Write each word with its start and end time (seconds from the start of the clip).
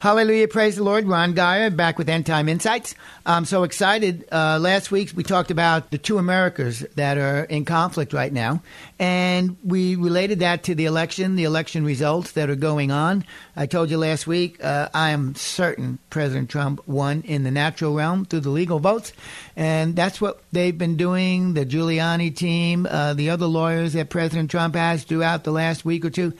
Hallelujah. 0.00 0.48
Praise 0.48 0.76
the 0.76 0.82
Lord. 0.82 1.06
Ron 1.06 1.34
Geyer 1.34 1.68
back 1.68 1.98
with 1.98 2.08
End 2.08 2.24
Time 2.24 2.48
Insights. 2.48 2.94
I'm 3.26 3.44
so 3.44 3.64
excited. 3.64 4.26
Uh, 4.32 4.58
last 4.58 4.90
week 4.90 5.12
we 5.14 5.22
talked 5.22 5.50
about 5.50 5.90
the 5.90 5.98
two 5.98 6.16
Americas 6.16 6.80
that 6.94 7.18
are 7.18 7.44
in 7.44 7.66
conflict 7.66 8.14
right 8.14 8.32
now. 8.32 8.62
And 8.98 9.58
we 9.62 9.96
related 9.96 10.38
that 10.38 10.62
to 10.64 10.74
the 10.74 10.86
election, 10.86 11.36
the 11.36 11.44
election 11.44 11.84
results 11.84 12.32
that 12.32 12.48
are 12.48 12.56
going 12.56 12.90
on. 12.90 13.26
I 13.54 13.66
told 13.66 13.90
you 13.90 13.98
last 13.98 14.26
week, 14.26 14.64
uh, 14.64 14.88
I 14.94 15.10
am 15.10 15.34
certain 15.34 15.98
President 16.08 16.48
Trump 16.48 16.88
won 16.88 17.20
in 17.26 17.42
the 17.42 17.50
natural 17.50 17.94
realm 17.94 18.24
through 18.24 18.40
the 18.40 18.48
legal 18.48 18.78
votes. 18.78 19.12
And 19.54 19.94
that's 19.94 20.18
what 20.18 20.42
they've 20.50 20.78
been 20.78 20.96
doing. 20.96 21.52
The 21.52 21.66
Giuliani 21.66 22.34
team, 22.34 22.86
uh, 22.86 23.12
the 23.12 23.28
other 23.28 23.44
lawyers 23.44 23.92
that 23.92 24.08
President 24.08 24.50
Trump 24.50 24.76
has 24.76 25.04
throughout 25.04 25.44
the 25.44 25.52
last 25.52 25.84
week 25.84 26.06
or 26.06 26.10
two. 26.10 26.32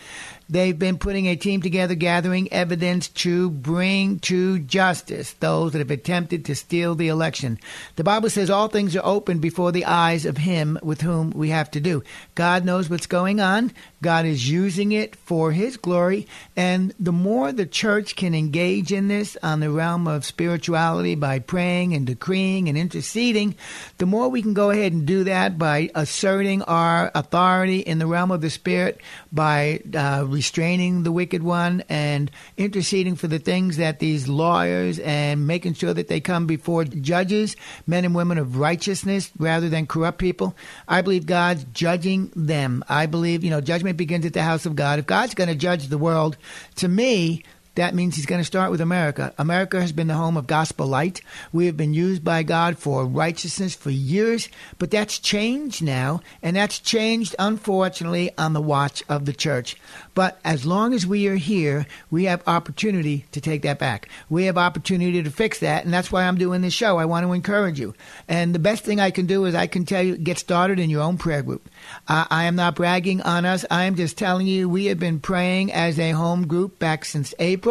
They've 0.50 0.76
been 0.76 0.98
putting 0.98 1.28
a 1.28 1.36
team 1.36 1.62
together, 1.62 1.94
gathering 1.94 2.52
evidence 2.52 3.06
to 3.08 3.50
bring 3.50 4.18
to 4.20 4.58
justice 4.58 5.32
those 5.34 5.72
that 5.72 5.78
have 5.78 5.92
attempted 5.92 6.44
to 6.46 6.56
steal 6.56 6.96
the 6.96 7.06
election. 7.06 7.60
The 7.94 8.02
Bible 8.02 8.30
says 8.30 8.50
all 8.50 8.66
things 8.66 8.96
are 8.96 9.06
open 9.06 9.38
before 9.38 9.70
the 9.70 9.84
eyes 9.84 10.26
of 10.26 10.38
Him 10.38 10.76
with 10.82 11.02
whom 11.02 11.30
we 11.30 11.50
have 11.50 11.70
to 11.70 11.80
do. 11.80 12.02
God 12.34 12.64
knows 12.64 12.90
what's 12.90 13.06
going 13.06 13.38
on. 13.38 13.72
God 14.02 14.26
is 14.26 14.50
using 14.50 14.90
it 14.90 15.14
for 15.14 15.52
His 15.52 15.76
glory. 15.76 16.26
And 16.56 16.94
the 16.98 17.12
more 17.12 17.52
the 17.52 17.66
church 17.66 18.16
can 18.16 18.34
engage 18.34 18.92
in 18.92 19.06
this 19.06 19.36
on 19.44 19.60
the 19.60 19.70
realm 19.70 20.08
of 20.08 20.24
spirituality 20.24 21.14
by 21.14 21.38
praying 21.38 21.94
and 21.94 22.06
decreeing 22.06 22.68
and 22.68 22.76
interceding, 22.76 23.54
the 23.98 24.06
more 24.06 24.28
we 24.28 24.42
can 24.42 24.54
go 24.54 24.70
ahead 24.70 24.92
and 24.92 25.06
do 25.06 25.22
that 25.24 25.58
by 25.58 25.90
asserting 25.94 26.62
our 26.62 27.12
authority 27.14 27.78
in 27.78 28.00
the 28.00 28.06
realm 28.06 28.32
of 28.32 28.40
the 28.40 28.50
Spirit, 28.50 29.00
by 29.30 29.80
uh, 29.94 30.24
restraining 30.40 31.02
the 31.02 31.12
wicked 31.12 31.42
one 31.42 31.84
and 31.90 32.30
interceding 32.56 33.14
for 33.14 33.26
the 33.26 33.38
things 33.38 33.76
that 33.76 33.98
these 33.98 34.26
lawyers 34.26 34.98
and 35.00 35.46
making 35.46 35.74
sure 35.74 35.92
that 35.92 36.08
they 36.08 36.18
come 36.18 36.46
before 36.46 36.82
judges, 36.82 37.56
men 37.86 38.06
and 38.06 38.14
women 38.14 38.38
of 38.38 38.56
righteousness 38.56 39.30
rather 39.38 39.68
than 39.68 39.86
corrupt 39.86 40.16
people. 40.16 40.56
I 40.88 41.02
believe 41.02 41.26
God's 41.26 41.64
judging 41.74 42.32
them. 42.34 42.82
I 42.88 43.04
believe, 43.04 43.44
you 43.44 43.50
know, 43.50 43.60
judgment 43.60 43.98
begins 43.98 44.24
at 44.24 44.32
the 44.32 44.42
house 44.42 44.64
of 44.64 44.74
God. 44.74 44.98
If 44.98 45.04
God's 45.04 45.34
going 45.34 45.50
to 45.50 45.54
judge 45.54 45.88
the 45.88 45.98
world, 45.98 46.38
to 46.76 46.88
me, 46.88 47.42
that 47.76 47.94
means 47.94 48.16
he's 48.16 48.26
going 48.26 48.40
to 48.40 48.44
start 48.44 48.70
with 48.70 48.80
America. 48.80 49.32
America 49.38 49.80
has 49.80 49.92
been 49.92 50.08
the 50.08 50.14
home 50.14 50.36
of 50.36 50.46
gospel 50.46 50.86
light. 50.86 51.20
We 51.52 51.66
have 51.66 51.76
been 51.76 51.94
used 51.94 52.24
by 52.24 52.42
God 52.42 52.78
for 52.78 53.06
righteousness 53.06 53.74
for 53.74 53.90
years, 53.90 54.48
but 54.78 54.90
that's 54.90 55.18
changed 55.18 55.82
now, 55.82 56.20
and 56.42 56.56
that's 56.56 56.78
changed, 56.78 57.36
unfortunately, 57.38 58.32
on 58.36 58.52
the 58.52 58.60
watch 58.60 59.02
of 59.08 59.24
the 59.24 59.32
church. 59.32 59.76
But 60.14 60.40
as 60.44 60.66
long 60.66 60.92
as 60.94 61.06
we 61.06 61.28
are 61.28 61.36
here, 61.36 61.86
we 62.10 62.24
have 62.24 62.42
opportunity 62.46 63.24
to 63.32 63.40
take 63.40 63.62
that 63.62 63.78
back. 63.78 64.08
We 64.28 64.44
have 64.44 64.58
opportunity 64.58 65.22
to 65.22 65.30
fix 65.30 65.60
that, 65.60 65.84
and 65.84 65.94
that's 65.94 66.10
why 66.10 66.24
I'm 66.24 66.38
doing 66.38 66.62
this 66.62 66.74
show. 66.74 66.98
I 66.98 67.04
want 67.04 67.24
to 67.24 67.32
encourage 67.32 67.78
you. 67.78 67.94
And 68.28 68.54
the 68.54 68.58
best 68.58 68.84
thing 68.84 69.00
I 69.00 69.10
can 69.10 69.26
do 69.26 69.44
is 69.44 69.54
I 69.54 69.68
can 69.68 69.84
tell 69.84 70.02
you 70.02 70.16
get 70.16 70.38
started 70.38 70.78
in 70.78 70.90
your 70.90 71.02
own 71.02 71.18
prayer 71.18 71.42
group. 71.42 71.68
I 72.08 72.44
am 72.44 72.56
not 72.56 72.74
bragging 72.74 73.22
on 73.22 73.44
us. 73.44 73.64
I 73.70 73.84
am 73.84 73.94
just 73.94 74.18
telling 74.18 74.46
you 74.46 74.68
we 74.68 74.86
have 74.86 74.98
been 74.98 75.20
praying 75.20 75.72
as 75.72 75.98
a 75.98 76.10
home 76.10 76.46
group 76.48 76.78
back 76.78 77.04
since 77.04 77.32
April. 77.38 77.69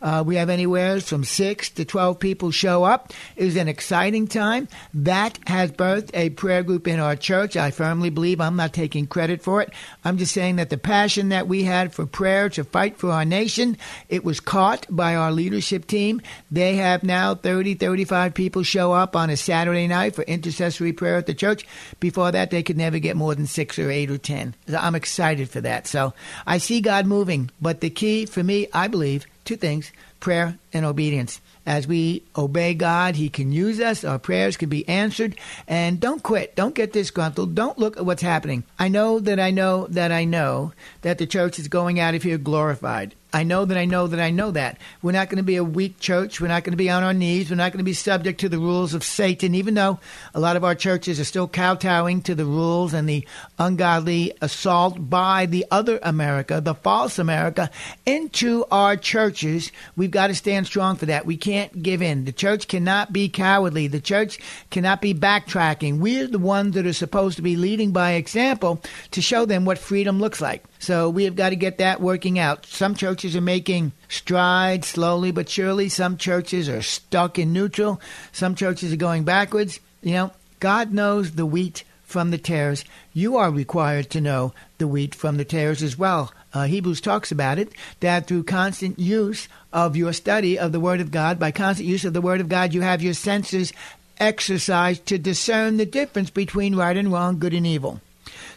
Uh, 0.00 0.22
we 0.24 0.36
have 0.36 0.50
anywhere 0.50 1.00
from 1.00 1.24
six 1.24 1.70
to 1.70 1.84
12 1.84 2.18
people 2.18 2.50
show 2.50 2.84
up. 2.84 3.12
It 3.36 3.46
is 3.46 3.56
an 3.56 3.68
exciting 3.68 4.26
time. 4.26 4.68
That 4.94 5.38
has 5.46 5.70
birthed 5.72 6.10
a 6.14 6.30
prayer 6.30 6.62
group 6.62 6.86
in 6.86 7.00
our 7.00 7.16
church. 7.16 7.56
I 7.56 7.70
firmly 7.70 8.10
believe 8.10 8.40
I'm 8.40 8.56
not 8.56 8.72
taking 8.72 9.06
credit 9.06 9.42
for 9.42 9.62
it. 9.62 9.72
I'm 10.04 10.18
just 10.18 10.32
saying 10.32 10.56
that 10.56 10.70
the 10.70 10.78
passion 10.78 11.30
that 11.30 11.48
we 11.48 11.64
had 11.64 11.92
for 11.92 12.06
prayer 12.06 12.48
to 12.50 12.64
fight 12.64 12.96
for 12.96 13.10
our 13.10 13.24
nation, 13.24 13.76
it 14.08 14.24
was 14.24 14.40
caught 14.40 14.86
by 14.88 15.14
our 15.16 15.32
leadership 15.32 15.86
team. 15.86 16.20
They 16.50 16.76
have 16.76 17.02
now 17.02 17.34
30, 17.34 17.74
35 17.74 18.34
people 18.34 18.62
show 18.62 18.92
up 18.92 19.16
on 19.16 19.30
a 19.30 19.36
Saturday 19.36 19.86
night 19.86 20.14
for 20.14 20.22
intercessory 20.22 20.92
prayer 20.92 21.16
at 21.16 21.26
the 21.26 21.34
church. 21.34 21.66
Before 22.00 22.32
that, 22.32 22.50
they 22.50 22.62
could 22.62 22.76
never 22.76 22.98
get 22.98 23.16
more 23.16 23.34
than 23.34 23.46
six 23.46 23.78
or 23.78 23.90
eight 23.90 24.10
or 24.10 24.18
ten. 24.18 24.54
I'm 24.76 24.94
excited 24.94 25.48
for 25.50 25.60
that. 25.62 25.86
So 25.86 26.14
I 26.46 26.58
see 26.58 26.80
God 26.80 27.06
moving, 27.06 27.50
but 27.60 27.80
the 27.80 27.90
key 27.90 28.26
for 28.26 28.42
me, 28.42 28.68
I 28.72 28.88
believe, 28.88 29.21
two 29.44 29.56
things 29.56 29.92
prayer 30.20 30.56
and 30.72 30.84
obedience. 30.84 31.40
As 31.66 31.86
we 31.86 32.22
obey 32.36 32.74
God, 32.74 33.16
He 33.16 33.28
can 33.28 33.52
use 33.52 33.80
us. 33.80 34.04
Our 34.04 34.18
prayers 34.18 34.56
can 34.56 34.68
be 34.68 34.88
answered. 34.88 35.36
And 35.68 36.00
don't 36.00 36.22
quit. 36.22 36.56
Don't 36.56 36.74
get 36.74 36.92
disgruntled. 36.92 37.54
Don't 37.54 37.78
look 37.78 37.96
at 37.96 38.06
what's 38.06 38.22
happening. 38.22 38.64
I 38.78 38.88
know 38.88 39.20
that 39.20 39.38
I 39.38 39.50
know 39.50 39.86
that 39.88 40.10
I 40.12 40.24
know 40.24 40.72
that 41.02 41.18
the 41.18 41.26
church 41.26 41.58
is 41.58 41.68
going 41.68 42.00
out 42.00 42.14
of 42.14 42.22
here 42.22 42.38
glorified. 42.38 43.14
I 43.34 43.44
know 43.44 43.64
that 43.64 43.78
I 43.78 43.86
know 43.86 44.06
that 44.06 44.20
I 44.20 44.30
know 44.30 44.50
that. 44.50 44.76
We're 45.00 45.12
not 45.12 45.30
going 45.30 45.38
to 45.38 45.42
be 45.42 45.56
a 45.56 45.64
weak 45.64 45.98
church. 45.98 46.38
We're 46.38 46.48
not 46.48 46.64
going 46.64 46.72
to 46.72 46.76
be 46.76 46.90
on 46.90 47.02
our 47.02 47.14
knees. 47.14 47.48
We're 47.48 47.56
not 47.56 47.72
going 47.72 47.78
to 47.78 47.84
be 47.84 47.94
subject 47.94 48.40
to 48.40 48.48
the 48.50 48.58
rules 48.58 48.92
of 48.92 49.02
Satan, 49.02 49.54
even 49.54 49.72
though 49.72 50.00
a 50.34 50.40
lot 50.40 50.56
of 50.56 50.64
our 50.64 50.74
churches 50.74 51.18
are 51.18 51.24
still 51.24 51.48
kowtowing 51.48 52.20
to 52.22 52.34
the 52.34 52.44
rules 52.44 52.92
and 52.92 53.08
the 53.08 53.26
ungodly 53.58 54.34
assault 54.42 55.08
by 55.08 55.46
the 55.46 55.64
other 55.70 55.98
America, 56.02 56.60
the 56.60 56.74
false 56.74 57.18
America, 57.18 57.70
into 58.04 58.66
our 58.70 58.96
churches. 58.96 59.72
We've 59.96 60.10
got 60.10 60.26
to 60.26 60.34
stand 60.34 60.66
strong 60.66 60.96
for 60.96 61.06
that. 61.06 61.24
We 61.24 61.38
can't 61.38 61.82
give 61.82 62.02
in. 62.02 62.26
The 62.26 62.32
church 62.32 62.68
cannot 62.68 63.14
be 63.14 63.30
cowardly. 63.30 63.86
The 63.86 64.00
church 64.00 64.38
cannot 64.70 65.00
be 65.00 65.14
backtracking. 65.14 66.00
We're 66.00 66.26
the 66.26 66.38
ones 66.38 66.74
that 66.74 66.86
are 66.86 66.92
supposed 66.92 67.36
to 67.36 67.42
be 67.42 67.56
leading 67.56 67.92
by 67.92 68.12
example 68.12 68.82
to 69.12 69.22
show 69.22 69.46
them 69.46 69.64
what 69.64 69.78
freedom 69.78 70.18
looks 70.20 70.40
like. 70.40 70.64
So 70.82 71.08
we 71.08 71.24
have 71.24 71.36
got 71.36 71.50
to 71.50 71.56
get 71.56 71.78
that 71.78 72.00
working 72.00 72.40
out. 72.40 72.66
Some 72.66 72.96
churches 72.96 73.36
are 73.36 73.40
making 73.40 73.92
strides 74.08 74.88
slowly 74.88 75.30
but 75.30 75.48
surely. 75.48 75.88
Some 75.88 76.16
churches 76.16 76.68
are 76.68 76.82
stuck 76.82 77.38
in 77.38 77.52
neutral. 77.52 78.00
Some 78.32 78.56
churches 78.56 78.92
are 78.92 78.96
going 78.96 79.22
backwards. 79.22 79.78
You 80.02 80.14
know, 80.14 80.32
God 80.58 80.92
knows 80.92 81.30
the 81.30 81.46
wheat 81.46 81.84
from 82.02 82.32
the 82.32 82.36
tares. 82.36 82.84
You 83.14 83.36
are 83.36 83.52
required 83.52 84.10
to 84.10 84.20
know 84.20 84.54
the 84.78 84.88
wheat 84.88 85.14
from 85.14 85.36
the 85.36 85.44
tares 85.44 85.84
as 85.84 85.96
well. 85.96 86.32
Uh, 86.52 86.64
Hebrews 86.64 87.00
talks 87.00 87.30
about 87.30 87.60
it 87.60 87.72
that 88.00 88.26
through 88.26 88.42
constant 88.42 88.98
use 88.98 89.46
of 89.72 89.96
your 89.96 90.12
study 90.12 90.58
of 90.58 90.72
the 90.72 90.80
Word 90.80 91.00
of 91.00 91.12
God, 91.12 91.38
by 91.38 91.52
constant 91.52 91.88
use 91.88 92.04
of 92.04 92.12
the 92.12 92.20
Word 92.20 92.40
of 92.40 92.48
God, 92.48 92.74
you 92.74 92.80
have 92.80 93.02
your 93.02 93.14
senses 93.14 93.72
exercised 94.18 95.06
to 95.06 95.16
discern 95.16 95.76
the 95.76 95.86
difference 95.86 96.30
between 96.30 96.74
right 96.74 96.96
and 96.96 97.12
wrong, 97.12 97.38
good 97.38 97.54
and 97.54 97.68
evil. 97.68 98.00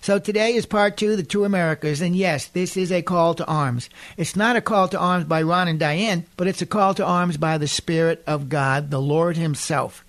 So 0.05 0.19
today 0.19 0.53
is 0.53 0.67
part 0.67 0.97
two, 0.97 1.15
the 1.15 1.23
two 1.23 1.45
Americas, 1.45 1.99
and 1.99 2.15
yes, 2.15 2.45
this 2.45 2.77
is 2.77 2.91
a 2.91 3.01
call 3.01 3.33
to 3.33 3.45
arms. 3.47 3.89
It's 4.17 4.35
not 4.35 4.55
a 4.55 4.61
call 4.61 4.87
to 4.89 4.99
arms 4.99 5.25
by 5.25 5.41
Ron 5.41 5.67
and 5.67 5.79
Diane, 5.79 6.27
but 6.37 6.45
it's 6.45 6.61
a 6.61 6.67
call 6.67 6.93
to 6.93 7.03
arms 7.03 7.37
by 7.37 7.57
the 7.57 7.67
Spirit 7.67 8.23
of 8.27 8.47
God, 8.47 8.91
the 8.91 9.01
Lord 9.01 9.35
Himself. 9.35 10.05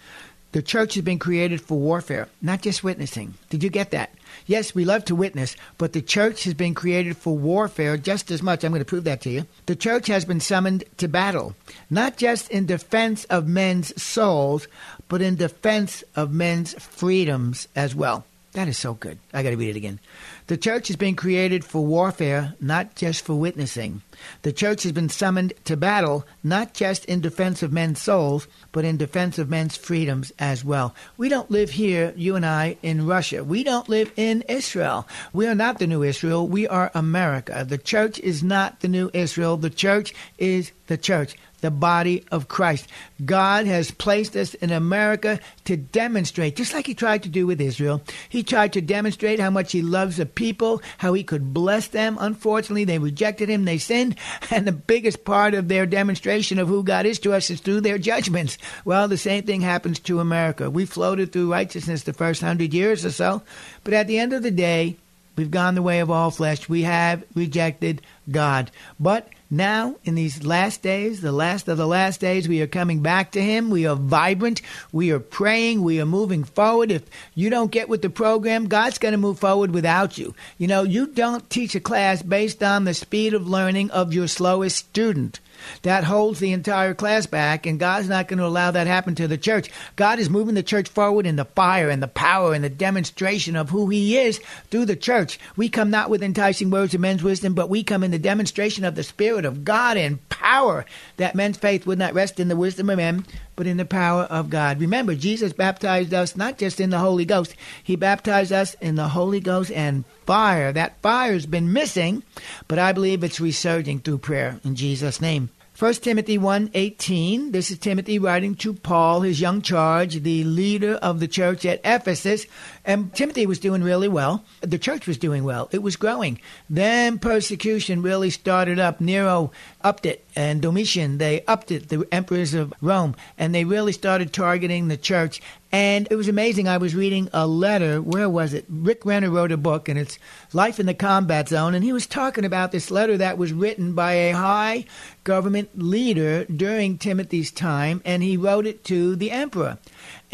The 0.52 0.60
church 0.60 0.96
has 0.96 1.02
been 1.02 1.18
created 1.18 1.62
for 1.62 1.78
warfare, 1.78 2.28
not 2.42 2.60
just 2.60 2.84
witnessing. 2.84 3.36
Did 3.48 3.64
you 3.64 3.70
get 3.70 3.90
that? 3.92 4.12
Yes, 4.44 4.74
we 4.74 4.84
love 4.84 5.06
to 5.06 5.14
witness, 5.14 5.56
but 5.78 5.94
the 5.94 6.02
church 6.02 6.44
has 6.44 6.52
been 6.52 6.74
created 6.74 7.16
for 7.16 7.34
warfare 7.34 7.96
just 7.96 8.30
as 8.30 8.42
much. 8.42 8.64
I'm 8.64 8.72
going 8.72 8.80
to 8.80 8.84
prove 8.84 9.04
that 9.04 9.22
to 9.22 9.30
you. 9.30 9.46
The 9.64 9.76
church 9.76 10.08
has 10.08 10.26
been 10.26 10.40
summoned 10.40 10.84
to 10.98 11.08
battle, 11.08 11.56
not 11.88 12.18
just 12.18 12.50
in 12.50 12.66
defense 12.66 13.24
of 13.30 13.48
men's 13.48 13.98
souls, 14.02 14.68
but 15.08 15.22
in 15.22 15.36
defense 15.36 16.04
of 16.14 16.34
men's 16.34 16.74
freedoms 16.74 17.66
as 17.74 17.94
well. 17.94 18.26
That 18.56 18.68
is 18.68 18.78
so 18.78 18.94
good. 18.94 19.18
I 19.34 19.42
got 19.42 19.50
to 19.50 19.56
read 19.58 19.68
it 19.68 19.76
again. 19.76 20.00
The 20.46 20.56
church 20.56 20.88
has 20.88 20.96
been 20.96 21.14
created 21.14 21.62
for 21.62 21.84
warfare, 21.84 22.54
not 22.58 22.94
just 22.94 23.22
for 23.22 23.34
witnessing. 23.34 24.00
The 24.40 24.52
church 24.52 24.84
has 24.84 24.92
been 24.92 25.10
summoned 25.10 25.52
to 25.64 25.76
battle, 25.76 26.24
not 26.42 26.72
just 26.72 27.04
in 27.04 27.20
defense 27.20 27.62
of 27.62 27.70
men's 27.70 28.00
souls, 28.00 28.48
but 28.72 28.86
in 28.86 28.96
defense 28.96 29.38
of 29.38 29.50
men's 29.50 29.76
freedoms 29.76 30.32
as 30.38 30.64
well. 30.64 30.94
We 31.18 31.28
don't 31.28 31.50
live 31.50 31.68
here, 31.68 32.14
you 32.16 32.34
and 32.34 32.46
I, 32.46 32.78
in 32.82 33.06
Russia. 33.06 33.44
We 33.44 33.62
don't 33.62 33.90
live 33.90 34.10
in 34.16 34.40
Israel. 34.48 35.06
We 35.34 35.46
are 35.46 35.54
not 35.54 35.78
the 35.78 35.86
new 35.86 36.02
Israel. 36.02 36.48
We 36.48 36.66
are 36.66 36.90
America. 36.94 37.62
The 37.68 37.76
church 37.76 38.18
is 38.20 38.42
not 38.42 38.80
the 38.80 38.88
new 38.88 39.10
Israel. 39.12 39.58
The 39.58 39.68
church 39.68 40.14
is 40.38 40.72
the 40.86 40.96
church 40.96 41.36
the 41.66 41.70
body 41.72 42.24
of 42.30 42.46
Christ. 42.46 42.86
God 43.24 43.66
has 43.66 43.90
placed 43.90 44.36
us 44.36 44.54
in 44.54 44.70
America 44.70 45.40
to 45.64 45.76
demonstrate, 45.76 46.54
just 46.54 46.72
like 46.72 46.86
He 46.86 46.94
tried 46.94 47.24
to 47.24 47.28
do 47.28 47.44
with 47.44 47.60
Israel, 47.60 48.02
He 48.28 48.44
tried 48.44 48.72
to 48.74 48.80
demonstrate 48.80 49.40
how 49.40 49.50
much 49.50 49.72
He 49.72 49.82
loves 49.82 50.18
the 50.18 50.26
people, 50.26 50.80
how 50.98 51.12
He 51.12 51.24
could 51.24 51.52
bless 51.52 51.88
them. 51.88 52.18
Unfortunately, 52.20 52.84
they 52.84 53.00
rejected 53.00 53.48
Him, 53.48 53.64
they 53.64 53.78
sinned, 53.78 54.14
and 54.52 54.64
the 54.64 54.70
biggest 54.70 55.24
part 55.24 55.54
of 55.54 55.66
their 55.66 55.86
demonstration 55.86 56.60
of 56.60 56.68
who 56.68 56.84
God 56.84 57.04
is 57.04 57.18
to 57.18 57.32
us 57.32 57.50
is 57.50 57.60
through 57.60 57.80
their 57.80 57.98
judgments. 57.98 58.58
Well, 58.84 59.08
the 59.08 59.18
same 59.18 59.42
thing 59.42 59.62
happens 59.62 59.98
to 60.00 60.20
America. 60.20 60.70
We 60.70 60.86
floated 60.86 61.32
through 61.32 61.50
righteousness 61.50 62.04
the 62.04 62.12
first 62.12 62.42
hundred 62.42 62.72
years 62.72 63.04
or 63.04 63.10
so, 63.10 63.42
but 63.82 63.92
at 63.92 64.06
the 64.06 64.20
end 64.20 64.32
of 64.32 64.44
the 64.44 64.52
day, 64.52 64.98
We've 65.36 65.50
gone 65.50 65.74
the 65.74 65.82
way 65.82 66.00
of 66.00 66.10
all 66.10 66.30
flesh. 66.30 66.66
We 66.68 66.82
have 66.82 67.22
rejected 67.34 68.00
God. 68.30 68.70
But 68.98 69.28
now, 69.48 69.94
in 70.02 70.16
these 70.16 70.44
last 70.44 70.82
days, 70.82 71.20
the 71.20 71.30
last 71.30 71.68
of 71.68 71.78
the 71.78 71.86
last 71.86 72.20
days, 72.20 72.48
we 72.48 72.60
are 72.62 72.66
coming 72.66 73.00
back 73.00 73.30
to 73.32 73.40
Him. 73.40 73.70
We 73.70 73.86
are 73.86 73.94
vibrant. 73.94 74.60
We 74.90 75.12
are 75.12 75.20
praying. 75.20 75.82
We 75.82 76.00
are 76.00 76.06
moving 76.06 76.42
forward. 76.42 76.90
If 76.90 77.04
you 77.34 77.48
don't 77.48 77.70
get 77.70 77.88
with 77.88 78.02
the 78.02 78.10
program, 78.10 78.66
God's 78.66 78.98
going 78.98 79.12
to 79.12 79.18
move 79.18 79.38
forward 79.38 79.70
without 79.70 80.18
you. 80.18 80.34
You 80.58 80.66
know, 80.66 80.82
you 80.82 81.06
don't 81.06 81.48
teach 81.48 81.76
a 81.76 81.80
class 81.80 82.22
based 82.22 82.60
on 82.60 82.84
the 82.84 82.94
speed 82.94 83.34
of 83.34 83.46
learning 83.46 83.92
of 83.92 84.12
your 84.12 84.26
slowest 84.26 84.76
student 84.76 85.38
that 85.82 86.04
holds 86.04 86.40
the 86.40 86.52
entire 86.52 86.94
class 86.94 87.26
back, 87.26 87.66
and 87.66 87.78
God's 87.78 88.08
not 88.08 88.28
going 88.28 88.38
to 88.38 88.46
allow 88.46 88.70
that 88.70 88.86
happen 88.86 89.14
to 89.16 89.28
the 89.28 89.38
church. 89.38 89.70
God 89.96 90.18
is 90.18 90.30
moving 90.30 90.54
the 90.54 90.62
church 90.62 90.88
forward 90.88 91.26
in 91.26 91.36
the 91.36 91.44
fire 91.44 91.88
and 91.88 92.02
the 92.02 92.08
power 92.08 92.54
and 92.54 92.64
the 92.64 92.70
demonstration 92.70 93.56
of 93.56 93.70
who 93.70 93.88
He 93.88 94.16
is 94.18 94.40
through 94.70 94.86
the 94.86 94.96
church. 94.96 95.38
We 95.56 95.68
come 95.68 95.90
not 95.90 96.10
with 96.10 96.22
enticing 96.22 96.70
words 96.70 96.94
of 96.94 97.00
men's 97.00 97.22
wisdom, 97.22 97.54
but 97.54 97.70
we 97.70 97.82
come 97.82 98.02
in 98.02 98.10
the 98.10 98.18
demonstration 98.18 98.84
of 98.84 98.94
the 98.94 99.02
Spirit 99.02 99.44
of 99.44 99.64
God 99.64 99.96
and 99.96 100.26
power, 100.28 100.84
that 101.16 101.34
men's 101.34 101.56
faith 101.56 101.86
would 101.86 101.98
not 101.98 102.14
rest 102.14 102.38
in 102.38 102.48
the 102.48 102.56
wisdom 102.56 102.90
of 102.90 102.98
men, 102.98 103.24
but 103.56 103.66
in 103.66 103.78
the 103.78 103.84
power 103.84 104.22
of 104.24 104.50
God. 104.50 104.80
Remember, 104.80 105.14
Jesus 105.14 105.52
baptized 105.52 106.14
us 106.14 106.36
not 106.36 106.58
just 106.58 106.80
in 106.80 106.90
the 106.90 106.98
Holy 106.98 107.24
Ghost, 107.24 107.54
He 107.82 107.96
baptized 107.96 108.52
us 108.52 108.74
in 108.80 108.94
the 108.94 109.08
Holy 109.08 109.40
Ghost 109.40 109.72
and 109.72 110.04
fire. 110.26 110.72
That 110.72 111.00
fire's 111.02 111.46
been 111.46 111.72
missing, 111.72 112.22
but 112.68 112.78
I 112.78 112.92
believe 112.92 113.24
it's 113.24 113.40
resurging 113.40 114.00
through 114.00 114.18
prayer 114.18 114.60
in 114.64 114.76
Jesus' 114.76 115.20
name. 115.20 115.50
1 115.78 115.92
Timothy 116.00 116.38
1:18 116.38 117.52
This 117.52 117.70
is 117.70 117.76
Timothy 117.76 118.18
writing 118.18 118.54
to 118.54 118.72
Paul 118.72 119.20
his 119.20 119.42
young 119.42 119.60
charge 119.60 120.22
the 120.22 120.42
leader 120.42 120.94
of 120.94 121.20
the 121.20 121.28
church 121.28 121.66
at 121.66 121.82
Ephesus. 121.84 122.46
And 122.82 123.12
Timothy 123.12 123.44
was 123.44 123.58
doing 123.58 123.82
really 123.82 124.08
well. 124.08 124.42
The 124.62 124.78
church 124.78 125.06
was 125.06 125.18
doing 125.18 125.44
well. 125.44 125.68
It 125.72 125.82
was 125.82 125.96
growing. 125.96 126.40
Then 126.70 127.18
persecution 127.18 128.00
really 128.00 128.30
started 128.30 128.78
up. 128.78 129.02
Nero 129.02 129.52
upped 129.82 130.06
it 130.06 130.24
and 130.36 130.62
Domitian 130.62 131.18
they 131.18 131.42
upped 131.46 131.72
it 131.72 131.88
the 131.88 132.06
emperors 132.12 132.54
of 132.54 132.72
Rome 132.80 133.16
and 133.38 133.54
they 133.54 133.64
really 133.64 133.92
started 133.92 134.32
targeting 134.32 134.88
the 134.88 134.96
church 134.96 135.40
and 135.72 136.06
it 136.10 136.16
was 136.16 136.28
amazing. 136.28 136.68
I 136.68 136.78
was 136.78 136.94
reading 136.94 137.28
a 137.34 137.46
letter. 137.46 138.00
Where 138.00 138.30
was 138.30 138.54
it? 138.54 138.64
Rick 138.68 139.04
Renner 139.04 139.30
wrote 139.30 139.52
a 139.52 139.56
book, 139.56 139.88
and 139.88 139.98
it's 139.98 140.18
Life 140.52 140.80
in 140.80 140.86
the 140.86 140.94
Combat 140.94 141.48
Zone. 141.48 141.74
And 141.74 141.84
he 141.84 141.92
was 141.92 142.06
talking 142.06 142.46
about 142.46 142.72
this 142.72 142.90
letter 142.90 143.18
that 143.18 143.36
was 143.36 143.52
written 143.52 143.92
by 143.92 144.12
a 144.12 144.32
high 144.32 144.86
government 145.24 145.70
leader 145.74 146.44
during 146.44 146.96
Timothy's 146.96 147.50
time, 147.50 148.00
and 148.04 148.22
he 148.22 148.36
wrote 148.36 148.66
it 148.66 148.84
to 148.84 149.16
the 149.16 149.30
emperor. 149.30 149.76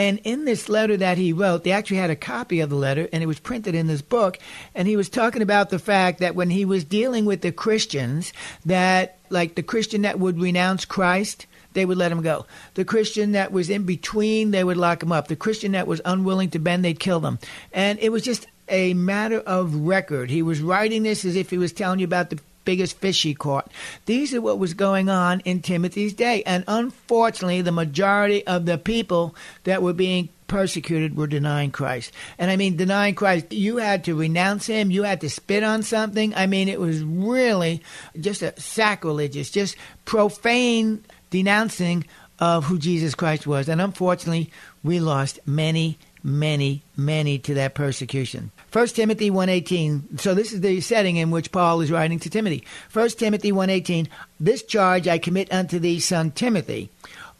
And 0.02 0.18
in 0.24 0.46
this 0.46 0.68
letter 0.68 0.96
that 0.96 1.16
he 1.16 1.32
wrote, 1.32 1.62
they 1.62 1.70
actually 1.70 1.98
had 1.98 2.10
a 2.10 2.16
copy 2.16 2.58
of 2.58 2.70
the 2.70 2.76
letter, 2.76 3.08
and 3.12 3.22
it 3.22 3.26
was 3.26 3.38
printed 3.38 3.76
in 3.76 3.86
this 3.86 4.02
book. 4.02 4.36
And 4.74 4.88
he 4.88 4.96
was 4.96 5.08
talking 5.08 5.42
about 5.42 5.70
the 5.70 5.78
fact 5.78 6.18
that 6.18 6.34
when 6.34 6.50
he 6.50 6.64
was 6.64 6.82
dealing 6.82 7.24
with 7.24 7.40
the 7.42 7.52
Christians, 7.52 8.32
that 8.66 9.20
like 9.30 9.54
the 9.54 9.62
Christian 9.62 10.02
that 10.02 10.18
would 10.18 10.40
renounce 10.40 10.84
Christ, 10.84 11.46
they 11.74 11.84
would 11.84 11.98
let 11.98 12.10
him 12.10 12.20
go. 12.20 12.46
The 12.74 12.84
Christian 12.84 13.30
that 13.32 13.52
was 13.52 13.70
in 13.70 13.84
between, 13.84 14.50
they 14.50 14.64
would 14.64 14.76
lock 14.76 15.04
him 15.04 15.12
up. 15.12 15.28
The 15.28 15.36
Christian 15.36 15.70
that 15.72 15.86
was 15.86 16.00
unwilling 16.04 16.50
to 16.50 16.58
bend, 16.58 16.84
they'd 16.84 16.98
kill 16.98 17.20
them. 17.20 17.38
And 17.72 18.00
it 18.00 18.10
was 18.10 18.22
just 18.22 18.48
a 18.68 18.94
matter 18.94 19.38
of 19.38 19.72
record. 19.72 20.30
He 20.30 20.42
was 20.42 20.60
writing 20.60 21.04
this 21.04 21.24
as 21.24 21.36
if 21.36 21.48
he 21.48 21.58
was 21.58 21.72
telling 21.72 22.00
you 22.00 22.06
about 22.06 22.30
the 22.30 22.40
biggest 22.64 22.98
fish 22.98 23.22
he 23.22 23.34
caught. 23.34 23.70
These 24.06 24.34
are 24.34 24.40
what 24.40 24.58
was 24.58 24.74
going 24.74 25.08
on 25.08 25.40
in 25.40 25.60
Timothy's 25.60 26.14
day. 26.14 26.42
And 26.44 26.64
unfortunately, 26.68 27.62
the 27.62 27.72
majority 27.72 28.46
of 28.46 28.66
the 28.66 28.78
people 28.78 29.34
that 29.64 29.82
were 29.82 29.92
being 29.92 30.28
persecuted 30.52 31.16
were 31.16 31.26
denying 31.26 31.70
Christ. 31.70 32.12
And 32.38 32.50
I 32.50 32.56
mean, 32.56 32.76
denying 32.76 33.14
Christ, 33.14 33.52
you 33.52 33.78
had 33.78 34.04
to 34.04 34.14
renounce 34.14 34.66
him, 34.66 34.90
you 34.90 35.02
had 35.02 35.22
to 35.22 35.30
spit 35.30 35.62
on 35.62 35.82
something. 35.82 36.34
I 36.34 36.46
mean, 36.46 36.68
it 36.68 36.78
was 36.78 37.02
really 37.02 37.82
just 38.20 38.42
a 38.42 38.58
sacrilegious, 38.60 39.50
just 39.50 39.76
profane 40.04 41.04
denouncing 41.30 42.04
of 42.38 42.64
who 42.64 42.78
Jesus 42.78 43.14
Christ 43.14 43.46
was. 43.46 43.68
And 43.68 43.80
unfortunately, 43.80 44.50
we 44.82 45.00
lost 45.00 45.40
many, 45.46 45.96
many, 46.22 46.82
many 46.96 47.38
to 47.38 47.54
that 47.54 47.74
persecution. 47.74 48.50
1 48.72 48.86
Timothy 48.88 49.30
1.18. 49.30 50.20
So 50.20 50.34
this 50.34 50.52
is 50.52 50.60
the 50.60 50.80
setting 50.80 51.16
in 51.16 51.30
which 51.30 51.52
Paul 51.52 51.80
is 51.80 51.90
writing 51.90 52.18
to 52.20 52.30
Timothy. 52.30 52.64
1 52.92 53.08
Timothy 53.10 53.52
1.18. 53.52 54.08
This 54.40 54.62
charge 54.62 55.08
I 55.08 55.18
commit 55.18 55.52
unto 55.52 55.78
thee, 55.78 56.00
son 56.00 56.30
Timothy, 56.30 56.90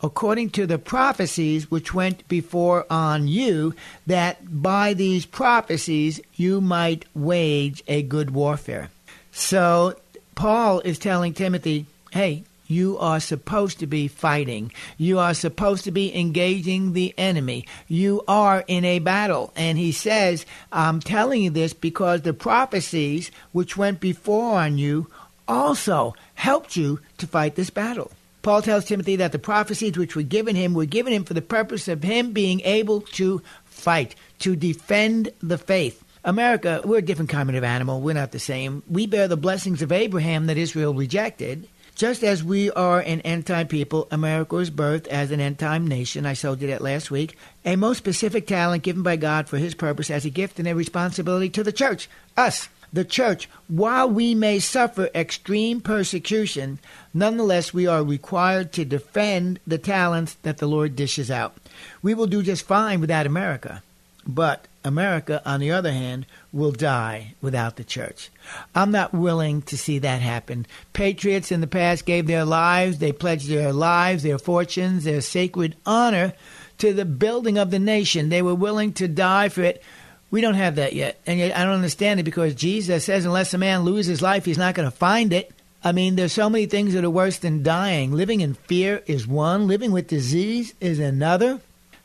according 0.02 0.50
to 0.50 0.66
the 0.66 0.78
prophecies 0.78 1.70
which 1.70 1.94
went 1.94 2.26
before 2.28 2.86
on 2.90 3.28
you, 3.28 3.74
that 4.06 4.62
by 4.62 4.94
these 4.94 5.26
prophecies 5.26 6.20
you 6.34 6.60
might 6.60 7.04
wage 7.14 7.82
a 7.88 8.02
good 8.02 8.30
warfare. 8.30 8.90
So 9.30 9.96
Paul 10.34 10.80
is 10.80 10.98
telling 10.98 11.34
Timothy, 11.34 11.86
hey, 12.10 12.44
you 12.72 12.98
are 12.98 13.20
supposed 13.20 13.78
to 13.80 13.86
be 13.86 14.08
fighting. 14.08 14.72
You 14.98 15.18
are 15.18 15.34
supposed 15.34 15.84
to 15.84 15.90
be 15.90 16.14
engaging 16.18 16.92
the 16.92 17.14
enemy. 17.18 17.66
You 17.88 18.22
are 18.26 18.64
in 18.66 18.84
a 18.84 18.98
battle. 18.98 19.52
And 19.56 19.78
he 19.78 19.92
says, 19.92 20.46
I'm 20.72 21.00
telling 21.00 21.42
you 21.42 21.50
this 21.50 21.72
because 21.72 22.22
the 22.22 22.32
prophecies 22.32 23.30
which 23.52 23.76
went 23.76 24.00
before 24.00 24.58
on 24.58 24.78
you 24.78 25.08
also 25.46 26.14
helped 26.34 26.76
you 26.76 27.00
to 27.18 27.26
fight 27.26 27.54
this 27.54 27.70
battle. 27.70 28.10
Paul 28.42 28.62
tells 28.62 28.84
Timothy 28.86 29.16
that 29.16 29.30
the 29.30 29.38
prophecies 29.38 29.96
which 29.96 30.16
were 30.16 30.22
given 30.22 30.56
him 30.56 30.74
were 30.74 30.84
given 30.84 31.12
him 31.12 31.24
for 31.24 31.34
the 31.34 31.42
purpose 31.42 31.86
of 31.86 32.02
him 32.02 32.32
being 32.32 32.60
able 32.62 33.02
to 33.02 33.40
fight, 33.64 34.16
to 34.40 34.56
defend 34.56 35.30
the 35.40 35.58
faith. 35.58 36.02
America, 36.24 36.80
we're 36.84 36.98
a 36.98 37.02
different 37.02 37.30
kind 37.30 37.54
of 37.54 37.64
animal. 37.64 38.00
We're 38.00 38.14
not 38.14 38.32
the 38.32 38.38
same. 38.38 38.82
We 38.88 39.06
bear 39.06 39.28
the 39.28 39.36
blessings 39.36 39.82
of 39.82 39.92
Abraham 39.92 40.46
that 40.46 40.56
Israel 40.56 40.94
rejected. 40.94 41.68
Just 41.94 42.24
as 42.24 42.42
we 42.42 42.70
are 42.70 43.00
an 43.00 43.20
end 43.20 43.46
time 43.46 43.68
people, 43.68 44.08
America 44.10 44.54
was 44.54 44.70
birthed 44.70 45.06
as 45.08 45.30
an 45.30 45.40
end 45.40 45.58
time 45.58 45.86
nation. 45.86 46.26
I 46.26 46.34
told 46.34 46.60
you 46.60 46.68
that 46.68 46.80
last 46.80 47.10
week. 47.10 47.36
A 47.64 47.76
most 47.76 47.98
specific 47.98 48.46
talent 48.46 48.82
given 48.82 49.02
by 49.02 49.16
God 49.16 49.48
for 49.48 49.58
his 49.58 49.74
purpose 49.74 50.10
as 50.10 50.24
a 50.24 50.30
gift 50.30 50.58
and 50.58 50.66
a 50.66 50.74
responsibility 50.74 51.48
to 51.50 51.62
the 51.62 51.72
church, 51.72 52.08
us. 52.36 52.68
The 52.94 53.04
church, 53.06 53.48
while 53.68 54.10
we 54.10 54.34
may 54.34 54.58
suffer 54.58 55.08
extreme 55.14 55.80
persecution, 55.80 56.78
nonetheless 57.14 57.72
we 57.72 57.86
are 57.86 58.04
required 58.04 58.70
to 58.72 58.84
defend 58.84 59.60
the 59.66 59.78
talents 59.78 60.34
that 60.42 60.58
the 60.58 60.66
Lord 60.66 60.94
dishes 60.94 61.30
out. 61.30 61.56
We 62.02 62.12
will 62.12 62.26
do 62.26 62.42
just 62.42 62.66
fine 62.66 63.00
without 63.00 63.24
America, 63.26 63.82
but 64.26 64.66
America, 64.84 65.40
on 65.44 65.60
the 65.60 65.70
other 65.70 65.92
hand, 65.92 66.26
will 66.52 66.72
die 66.72 67.34
without 67.40 67.76
the 67.76 67.84
church. 67.84 68.30
I'm 68.74 68.90
not 68.90 69.14
willing 69.14 69.62
to 69.62 69.78
see 69.78 69.98
that 70.00 70.20
happen. 70.20 70.66
Patriots 70.92 71.52
in 71.52 71.60
the 71.60 71.66
past 71.66 72.04
gave 72.04 72.26
their 72.26 72.44
lives, 72.44 72.98
they 72.98 73.12
pledged 73.12 73.48
their 73.48 73.72
lives, 73.72 74.22
their 74.22 74.38
fortunes, 74.38 75.04
their 75.04 75.20
sacred 75.20 75.76
honor 75.86 76.34
to 76.78 76.92
the 76.92 77.04
building 77.04 77.58
of 77.58 77.70
the 77.70 77.78
nation. 77.78 78.28
They 78.28 78.42
were 78.42 78.54
willing 78.54 78.92
to 78.94 79.08
die 79.08 79.48
for 79.48 79.62
it. 79.62 79.82
We 80.30 80.40
don't 80.40 80.54
have 80.54 80.76
that 80.76 80.94
yet. 80.94 81.20
And 81.26 81.38
yet 81.38 81.56
I 81.56 81.64
don't 81.64 81.74
understand 81.74 82.18
it 82.18 82.24
because 82.24 82.54
Jesus 82.54 83.04
says, 83.04 83.24
unless 83.24 83.54
a 83.54 83.58
man 83.58 83.82
loses 83.82 84.06
his 84.06 84.22
life, 84.22 84.44
he's 84.44 84.58
not 84.58 84.74
going 84.74 84.90
to 84.90 84.96
find 84.96 85.32
it. 85.32 85.52
I 85.84 85.92
mean, 85.92 86.16
there's 86.16 86.32
so 86.32 86.48
many 86.48 86.66
things 86.66 86.94
that 86.94 87.04
are 87.04 87.10
worse 87.10 87.38
than 87.38 87.62
dying. 87.62 88.12
Living 88.12 88.40
in 88.40 88.54
fear 88.54 89.02
is 89.06 89.26
one, 89.26 89.66
living 89.66 89.92
with 89.92 90.06
disease 90.06 90.74
is 90.80 90.98
another 90.98 91.60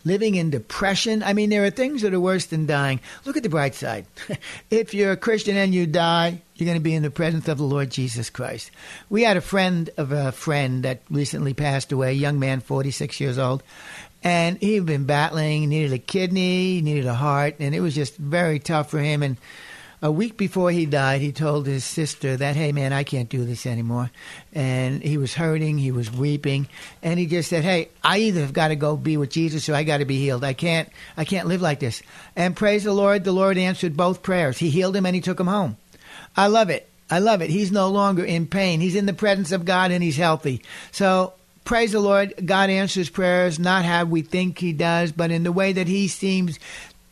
living 0.08 0.36
in 0.36 0.50
depression. 0.50 1.22
I 1.22 1.34
mean, 1.34 1.50
there 1.50 1.64
are 1.66 1.70
things 1.70 2.02
that 2.02 2.14
are 2.14 2.20
worse 2.20 2.46
than 2.46 2.66
dying. 2.66 3.00
Look 3.26 3.38
at 3.38 3.44
the 3.44 3.50
bright 3.50 3.76
side. 3.76 4.06
if 4.72 4.94
you're 4.94 5.12
a 5.12 5.18
Christian 5.18 5.58
and 5.58 5.74
you 5.74 5.86
die, 5.86 6.42
you're 6.56 6.66
going 6.66 6.78
to 6.78 6.84
be 6.84 6.96
in 6.96 7.04
the 7.04 7.12
presence 7.12 7.48
of 7.48 7.58
the 7.58 7.64
Lord 7.64 7.92
Jesus 7.92 8.30
Christ. 8.30 8.72
We 9.10 9.24
had 9.24 9.38
a 9.38 9.42
friend 9.42 9.90
of 9.98 10.12
a 10.12 10.32
friend 10.32 10.84
that 10.84 11.02
recently 11.10 11.54
passed 11.54 11.92
away, 11.92 12.10
a 12.10 12.14
young 12.14 12.40
man, 12.40 12.62
46 12.62 13.20
years 13.20 13.38
old, 13.38 13.62
and 14.24 14.58
he'd 14.58 14.86
been 14.86 15.06
battling, 15.06 15.70
needed 15.70 15.94
a 15.94 16.00
kidney, 16.00 16.82
needed 16.82 17.06
a 17.06 17.14
heart, 17.14 17.56
and 17.60 17.76
it 17.76 17.82
was 17.82 17.94
just 17.94 18.16
very 18.18 18.60
tough 18.60 18.90
for 18.90 19.00
him. 19.00 19.22
And 19.22 19.38
a 20.02 20.12
week 20.12 20.38
before 20.38 20.70
he 20.72 20.86
died, 20.86 21.22
he 21.22 21.32
told 21.32 21.66
his 21.66 21.84
sister 21.84 22.38
that, 22.38 22.56
hey, 22.56 22.72
man, 22.72 22.94
I 22.94 23.04
can't 23.04 23.30
do 23.30 23.46
this 23.46 23.66
anymore. 23.66 24.12
And 24.54 25.02
he 25.02 25.18
was 25.18 25.34
hurting, 25.34 25.80
he 25.80 25.92
was 25.92 26.12
weeping, 26.12 26.68
and 27.02 27.20
he 27.20 27.26
just 27.26 27.50
said, 27.50 27.64
hey, 27.64 27.90
I 28.04 28.20
either 28.20 28.42
have 28.42 28.54
got 28.54 28.68
to 28.68 28.76
go 28.76 28.96
be 28.96 29.18
with 29.18 29.32
Jesus 29.32 29.68
or 29.70 29.74
I 29.74 29.84
got 29.84 29.98
to 29.98 30.06
be 30.06 30.20
healed. 30.20 30.44
I 30.44 30.54
can't, 30.54 30.90
I 31.16 31.26
can't 31.26 31.48
live 31.48 31.62
like 31.62 31.80
this. 31.80 32.04
And 32.36 32.56
praise 32.56 32.84
the 32.84 32.94
Lord, 32.94 33.24
the 33.24 33.32
Lord 33.32 33.58
answered 33.58 33.98
both 33.98 34.22
prayers. 34.22 34.60
He 34.60 34.70
healed 34.70 34.96
him 34.96 35.06
and 35.06 35.16
he 35.16 35.22
took 35.22 35.40
him 35.40 35.48
home. 35.48 35.78
I 36.36 36.48
love 36.48 36.70
it. 36.70 36.88
I 37.10 37.20
love 37.20 37.42
it. 37.42 37.50
He's 37.50 37.72
no 37.72 37.90
longer 37.90 38.24
in 38.24 38.48
pain. 38.48 38.82
He's 38.82 38.96
in 38.96 39.06
the 39.08 39.14
presence 39.14 39.52
of 39.52 39.66
God 39.66 39.92
and 39.92 40.04
he's 40.04 40.18
healthy. 40.18 40.62
So 40.92 41.34
praise 41.64 41.94
the 41.94 42.00
Lord. 42.00 42.34
God 42.46 42.70
answers 42.70 43.10
prayers, 43.10 43.58
not 43.58 43.86
how 43.86 44.06
we 44.06 44.22
think 44.22 44.60
he 44.60 44.74
does, 44.74 45.12
but 45.12 45.32
in 45.32 45.44
the 45.44 45.52
way 45.52 45.74
that 45.74 45.88
he 45.88 46.08
seems 46.08 46.60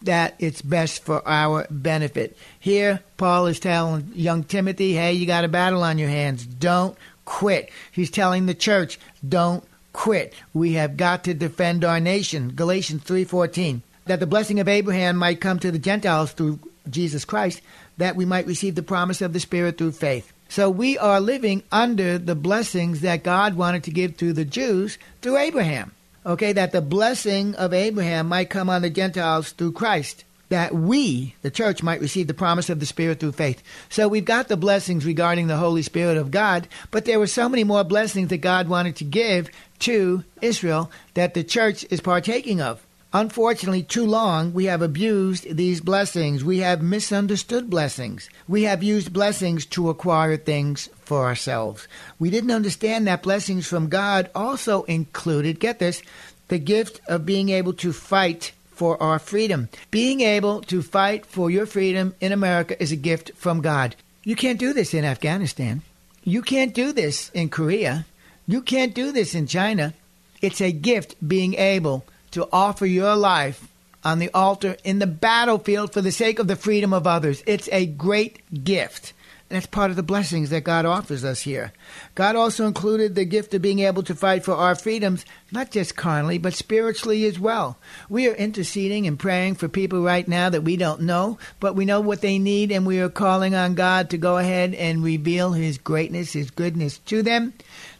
that 0.06 0.36
it's 0.40 0.62
best 0.62 1.04
for 1.04 1.28
our 1.28 1.68
benefit. 1.70 2.38
Here, 2.60 3.02
Paul 3.18 3.48
is 3.48 3.60
telling 3.60 4.12
young 4.16 4.44
Timothy, 4.44 4.94
hey, 4.94 5.14
you 5.14 5.26
got 5.26 5.46
a 5.46 5.50
battle 5.50 5.84
on 5.84 5.98
your 5.98 6.10
hands. 6.10 6.46
Don't 6.46 6.98
quit. 7.26 7.70
He's 7.92 8.10
telling 8.10 8.46
the 8.46 8.54
church, 8.54 9.00
don't 9.28 9.64
quit. 9.94 10.34
We 10.54 10.74
have 10.74 10.98
got 10.98 11.24
to 11.26 11.34
defend 11.34 11.84
our 11.84 12.00
nation. 12.00 12.54
Galatians 12.56 13.04
3:14. 13.04 13.82
That 14.06 14.20
the 14.20 14.28
blessing 14.28 14.60
of 14.60 14.68
Abraham 14.68 15.18
might 15.18 15.42
come 15.42 15.58
to 15.60 15.72
the 15.72 15.80
Gentiles 15.80 16.32
through 16.32 16.60
Jesus 16.90 17.26
Christ, 17.26 17.62
that 17.98 18.16
we 18.16 18.26
might 18.26 18.46
receive 18.46 18.76
the 18.76 18.84
promise 18.84 19.22
of 19.22 19.34
the 19.34 19.40
Spirit 19.40 19.78
through 19.78 19.94
faith. 19.94 20.32
So 20.48 20.70
we 20.70 20.98
are 21.00 21.20
living 21.20 21.64
under 21.72 22.20
the 22.20 22.36
blessings 22.36 23.02
that 23.02 23.24
God 23.24 23.56
wanted 23.56 23.84
to 23.86 23.92
give 23.92 24.16
to 24.18 24.32
the 24.32 24.46
Jews 24.46 25.00
through 25.22 25.38
Abraham 25.38 25.92
okay, 26.26 26.54
that 26.54 26.72
the 26.72 26.82
blessing 26.82 27.56
of 27.56 27.74
Abraham 27.74 28.28
might 28.28 28.50
come 28.50 28.70
on 28.70 28.82
the 28.82 28.90
Gentiles 28.90 29.52
through 29.52 29.74
Christ, 29.74 30.24
that 30.50 30.74
we, 30.74 31.36
the 31.42 31.52
church, 31.52 31.84
might 31.84 32.02
receive 32.02 32.28
the 32.28 32.34
promise 32.34 32.70
of 32.70 32.80
the 32.80 32.86
Spirit 32.86 33.20
through 33.20 33.32
faith. 33.32 33.62
So 33.90 34.08
we've 34.08 34.26
got 34.26 34.48
the 34.48 34.58
blessings 34.58 35.06
regarding 35.06 35.48
the 35.48 35.58
Holy 35.58 35.82
Spirit 35.82 36.18
of 36.18 36.32
God, 36.32 36.68
but 36.92 37.06
there 37.06 37.20
were 37.20 37.28
so 37.28 37.50
many 37.50 37.64
more 37.64 37.84
blessings 37.84 38.30
that 38.30 38.38
God 38.38 38.68
wanted 38.68 38.96
to 38.98 39.04
give 39.06 39.50
to 39.80 40.24
Israel 40.42 40.92
that 41.16 41.34
the 41.34 41.44
church 41.44 41.86
is 41.90 42.02
partaking 42.02 42.62
of. 42.62 42.85
Unfortunately, 43.16 43.82
too 43.82 44.06
long, 44.06 44.52
we 44.52 44.66
have 44.66 44.82
abused 44.82 45.56
these 45.56 45.80
blessings. 45.80 46.44
We 46.44 46.58
have 46.60 46.82
misunderstood 46.82 47.70
blessings. 47.70 48.30
We 48.46 48.64
have 48.64 48.84
used 48.84 49.14
blessings 49.14 49.66
to 49.68 49.90
acquire 49.90 50.36
things 50.36 50.90
for 51.00 51.24
ourselves. 51.24 51.88
We 52.20 52.30
didn't 52.30 52.52
understand 52.52 53.08
that 53.08 53.24
blessings 53.24 53.68
from 53.68 53.88
God 53.88 54.30
also 54.36 54.84
included, 54.84 55.62
get 55.62 55.80
this, 55.80 56.02
the 56.50 56.60
gift 56.60 57.00
of 57.08 57.26
being 57.26 57.48
able 57.48 57.72
to 57.76 57.94
fight 57.94 58.52
for 58.72 59.02
our 59.02 59.18
freedom. 59.18 59.70
Being 59.92 60.20
able 60.20 60.60
to 60.64 60.82
fight 60.82 61.26
for 61.26 61.50
your 61.50 61.66
freedom 61.66 62.16
in 62.20 62.34
America 62.34 62.76
is 62.84 62.92
a 62.92 62.98
gift 62.98 63.32
from 63.38 63.62
God. 63.62 63.96
You 64.26 64.36
can't 64.36 64.60
do 64.60 64.74
this 64.74 64.94
in 64.94 65.06
Afghanistan. 65.06 65.84
You 66.26 66.42
can't 66.42 66.74
do 66.74 66.92
this 66.92 67.30
in 67.30 67.48
Korea. 67.48 68.08
You 68.46 68.62
can't 68.62 68.94
do 68.94 69.14
this 69.14 69.34
in 69.34 69.48
China. 69.48 69.94
It's 70.42 70.60
a 70.60 70.74
gift 70.74 71.16
being 71.26 71.54
able 71.54 72.04
to 72.36 72.48
offer 72.54 72.86
your 72.86 73.16
life 73.16 73.68
on 74.04 74.20
the 74.20 74.30
altar 74.34 74.78
in 74.84 75.00
the 75.00 75.08
battlefield 75.08 75.92
for 75.92 76.02
the 76.02 76.12
sake 76.12 76.38
of 76.38 76.48
the 76.48 76.56
freedom 76.56 76.94
of 76.94 77.08
others. 77.08 77.44
It's 77.48 77.68
a 77.72 77.86
great 77.86 78.64
gift. 78.64 79.14
And 79.50 79.58
that's 79.58 79.68
part 79.68 79.92
of 79.92 79.96
the 79.96 80.04
blessings 80.04 80.50
that 80.50 80.64
God 80.64 80.86
offers 80.86 81.24
us 81.24 81.42
here. 81.42 81.72
God 82.16 82.36
also 82.36 82.66
included 82.66 83.14
the 83.14 83.26
gift 83.26 83.54
of 83.54 83.62
being 83.62 83.80
able 83.80 84.02
to 84.04 84.16
fight 84.16 84.44
for 84.44 84.56
our 84.56 84.74
freedoms, 84.74 85.24
not 85.52 85.70
just 85.70 85.96
carnally, 85.96 86.40
but 86.40 86.56
spiritually 86.56 87.26
as 87.26 87.40
well. 87.40 87.78
We 88.10 88.28
are 88.28 88.34
interceding 88.34 89.06
and 89.06 89.20
praying 89.20 89.56
for 89.56 89.68
people 89.68 90.02
right 90.02 90.28
now 90.28 90.50
that 90.50 90.64
we 90.64 90.78
don't 90.78 91.02
know, 91.02 91.38
but 91.60 91.76
we 91.76 91.86
know 91.86 92.02
what 92.02 92.22
they 92.22 92.40
need, 92.40 92.72
and 92.72 92.88
we 92.88 93.00
are 93.00 93.10
calling 93.10 93.54
on 93.54 93.76
God 93.76 94.10
to 94.10 94.18
go 94.18 94.40
ahead 94.40 94.74
and 94.74 95.04
reveal 95.04 95.54
His 95.54 95.78
greatness, 95.78 96.34
His 96.34 96.50
goodness 96.50 96.98
to 97.06 97.22
them, 97.22 97.54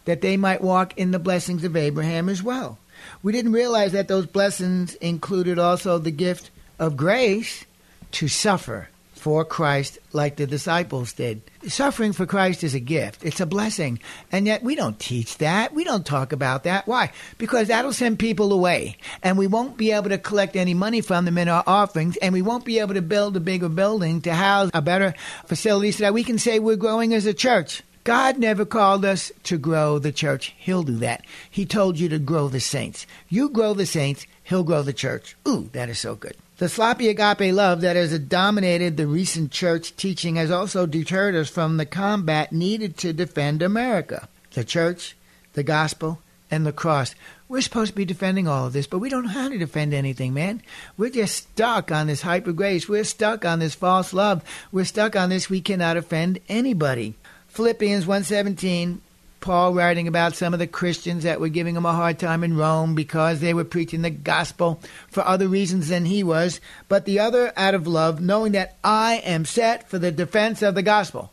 that 0.06 0.22
they 0.22 0.38
might 0.38 0.62
walk 0.62 0.98
in 0.98 1.12
the 1.12 1.20
blessings 1.20 1.64
of 1.64 1.76
Abraham 1.76 2.28
as 2.28 2.42
well. 2.42 2.80
We 3.24 3.32
didn't 3.32 3.54
realize 3.54 3.92
that 3.94 4.08
those 4.08 4.26
blessings 4.26 4.96
included 4.96 5.60
also 5.60 5.98
the 5.98 6.12
gift 6.12 6.52
of 6.80 6.98
grace 6.98 7.66
to 8.12 8.28
suffer 8.28 8.90
for 9.26 9.44
Christ 9.44 9.98
like 10.14 10.36
the 10.36 10.46
disciples 10.46 11.14
did. 11.14 11.42
Suffering 11.68 12.14
for 12.14 12.28
Christ 12.28 12.64
is 12.64 12.76
a 12.76 12.80
gift. 12.80 13.26
It's 13.26 13.40
a 13.40 13.48
blessing. 13.48 14.00
And 14.32 14.46
yet 14.46 14.62
we 14.62 14.76
don't 14.76 15.00
teach 15.00 15.40
that. 15.40 15.74
We 15.74 15.84
don't 15.84 16.06
talk 16.06 16.32
about 16.32 16.66
that. 16.66 16.86
Why? 16.86 17.12
Because 17.40 17.70
that'll 17.70 17.92
send 17.92 18.20
people 18.20 18.54
away. 18.54 18.98
And 19.24 19.36
we 19.36 19.48
won't 19.48 19.78
be 19.78 19.92
able 19.94 20.10
to 20.10 20.20
collect 20.20 20.56
any 20.56 20.76
money 20.76 21.02
from 21.02 21.26
them 21.26 21.40
in 21.40 21.50
our 21.50 21.64
offerings. 21.66 22.18
And 22.18 22.34
we 22.34 22.44
won't 22.44 22.66
be 22.66 22.78
able 22.78 22.94
to 22.94 23.02
build 23.02 23.36
a 23.36 23.40
bigger 23.40 23.68
building 23.68 24.22
to 24.22 24.34
house 24.36 24.70
a 24.76 24.82
better 24.84 25.16
facility 25.48 25.92
so 25.92 26.04
that 26.04 26.14
we 26.14 26.24
can 26.24 26.38
say 26.38 26.60
we're 26.60 26.76
growing 26.76 27.12
as 27.16 27.26
a 27.26 27.34
church. 27.34 27.82
God 28.06 28.38
never 28.38 28.66
called 28.66 29.04
us 29.04 29.32
to 29.46 29.58
grow 29.58 29.98
the 29.98 30.12
church. 30.12 30.54
He'll 30.60 30.84
do 30.84 30.98
that. 30.98 31.26
He 31.50 31.66
told 31.66 31.98
you 32.00 32.08
to 32.10 32.20
grow 32.20 32.48
the 32.48 32.60
saints. 32.60 33.08
You 33.30 33.50
grow 33.50 33.74
the 33.74 33.88
saints, 33.88 34.28
He'll 34.44 34.64
grow 34.64 34.84
the 34.84 34.94
church. 34.94 35.36
Ooh, 35.48 35.72
that 35.74 35.90
is 35.90 35.98
so 35.98 36.14
good. 36.14 36.38
The 36.58 36.70
sloppy 36.70 37.10
agape 37.10 37.52
love 37.52 37.82
that 37.82 37.96
has 37.96 38.18
dominated 38.20 38.96
the 38.96 39.08
recent 39.08 39.52
church 39.52 39.96
teaching 39.96 40.36
has 40.36 40.52
also 40.52 40.86
deterred 40.86 41.34
us 41.34 41.50
from 41.50 41.78
the 41.78 41.86
combat 41.88 42.52
needed 42.52 42.96
to 42.98 43.12
defend 43.12 43.64
America. 43.64 44.30
The 44.54 44.64
church, 44.64 45.18
the 45.54 45.64
gospel, 45.64 46.20
and 46.52 46.64
the 46.64 46.72
cross. 46.72 47.16
We're 47.50 47.62
supposed 47.62 47.94
to 47.94 47.98
be 47.98 48.06
defending 48.06 48.48
all 48.48 48.68
of 48.68 48.74
this, 48.74 48.86
but 48.86 49.00
we 49.00 49.10
don't 49.10 49.24
know 49.24 49.30
how 49.30 49.50
to 49.50 49.58
defend 49.58 49.96
anything, 49.96 50.32
man. 50.36 50.62
We're 50.96 51.10
just 51.10 51.36
stuck 51.36 51.92
on 51.92 52.06
this 52.06 52.22
hyper 52.22 52.54
grace. 52.54 52.88
We're 52.88 53.04
stuck 53.04 53.46
on 53.46 53.58
this 53.58 53.74
false 53.74 54.14
love. 54.14 54.44
We're 54.72 54.86
stuck 54.86 55.16
on 55.16 55.30
this 55.30 55.50
we 55.50 55.60
cannot 55.60 55.98
offend 55.98 56.40
anybody. 56.48 57.16
Philippians 57.56 58.06
1:17, 58.06 59.00
Paul 59.40 59.74
writing 59.74 60.10
about 60.10 60.36
some 60.36 60.52
of 60.52 60.60
the 60.60 60.68
Christians 60.68 61.24
that 61.24 61.40
were 61.40 61.48
giving 61.48 61.78
him 61.78 61.86
a 61.86 61.94
hard 61.94 62.20
time 62.20 62.44
in 62.44 62.58
Rome 62.58 62.96
because 62.96 63.40
they 63.40 63.54
were 63.54 63.64
preaching 63.64 64.02
the 64.02 64.10
gospel 64.10 64.82
for 65.10 65.26
other 65.26 65.48
reasons 65.48 65.88
than 65.88 66.04
he 66.04 66.22
was, 66.22 66.60
but 66.90 67.06
the 67.06 67.18
other 67.18 67.54
out 67.56 67.74
of 67.74 67.88
love, 67.88 68.20
knowing 68.20 68.52
that 68.52 68.76
I 68.84 69.22
am 69.24 69.46
set 69.46 69.90
for 69.90 69.98
the 69.98 70.12
defense 70.12 70.62
of 70.62 70.76
the 70.76 70.82
gospel. 70.82 71.32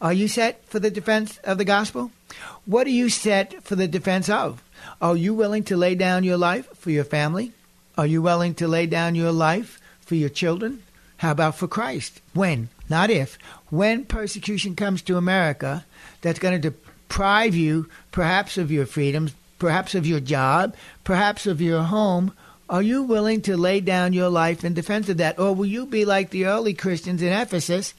Are 0.00 0.12
you 0.12 0.26
set 0.26 0.60
for 0.66 0.80
the 0.80 0.90
defense 0.90 1.38
of 1.44 1.56
the 1.56 1.64
gospel? 1.64 2.10
What 2.66 2.88
are 2.88 2.90
you 2.90 3.08
set 3.08 3.62
for 3.62 3.76
the 3.76 3.86
defense 3.86 4.28
of? 4.28 4.64
Are 5.00 5.16
you 5.16 5.34
willing 5.34 5.62
to 5.64 5.76
lay 5.76 5.94
down 5.94 6.24
your 6.24 6.36
life 6.36 6.66
for 6.74 6.90
your 6.90 7.04
family? 7.04 7.52
Are 7.96 8.06
you 8.06 8.22
willing 8.22 8.54
to 8.54 8.66
lay 8.66 8.86
down 8.86 9.14
your 9.14 9.30
life 9.30 9.80
for 10.00 10.16
your 10.16 10.30
children? 10.30 10.82
How 11.18 11.30
about 11.30 11.54
for 11.54 11.68
Christ? 11.68 12.20
When? 12.34 12.70
Not 12.90 13.08
if 13.08 13.38
when 13.70 14.04
persecution 14.04 14.74
comes 14.74 15.00
to 15.02 15.16
America 15.16 15.86
that's 16.20 16.40
going 16.40 16.60
to 16.60 16.70
deprive 16.70 17.54
you 17.54 17.88
perhaps 18.10 18.58
of 18.58 18.70
your 18.70 18.84
freedoms, 18.84 19.32
perhaps 19.58 19.94
of 19.94 20.06
your 20.06 20.20
job, 20.20 20.74
perhaps 21.04 21.46
of 21.46 21.60
your 21.60 21.84
home, 21.84 22.32
are 22.68 22.82
you 22.82 23.02
willing 23.02 23.42
to 23.42 23.56
lay 23.56 23.80
down 23.80 24.12
your 24.12 24.28
life 24.28 24.64
in 24.64 24.74
defense 24.74 25.08
of 25.08 25.16
that? 25.18 25.38
Or 25.38 25.54
will 25.54 25.66
you 25.66 25.86
be 25.86 26.04
like 26.04 26.30
the 26.30 26.46
early 26.46 26.74
Christians 26.74 27.22
in 27.22 27.32
Ephesus 27.32 27.94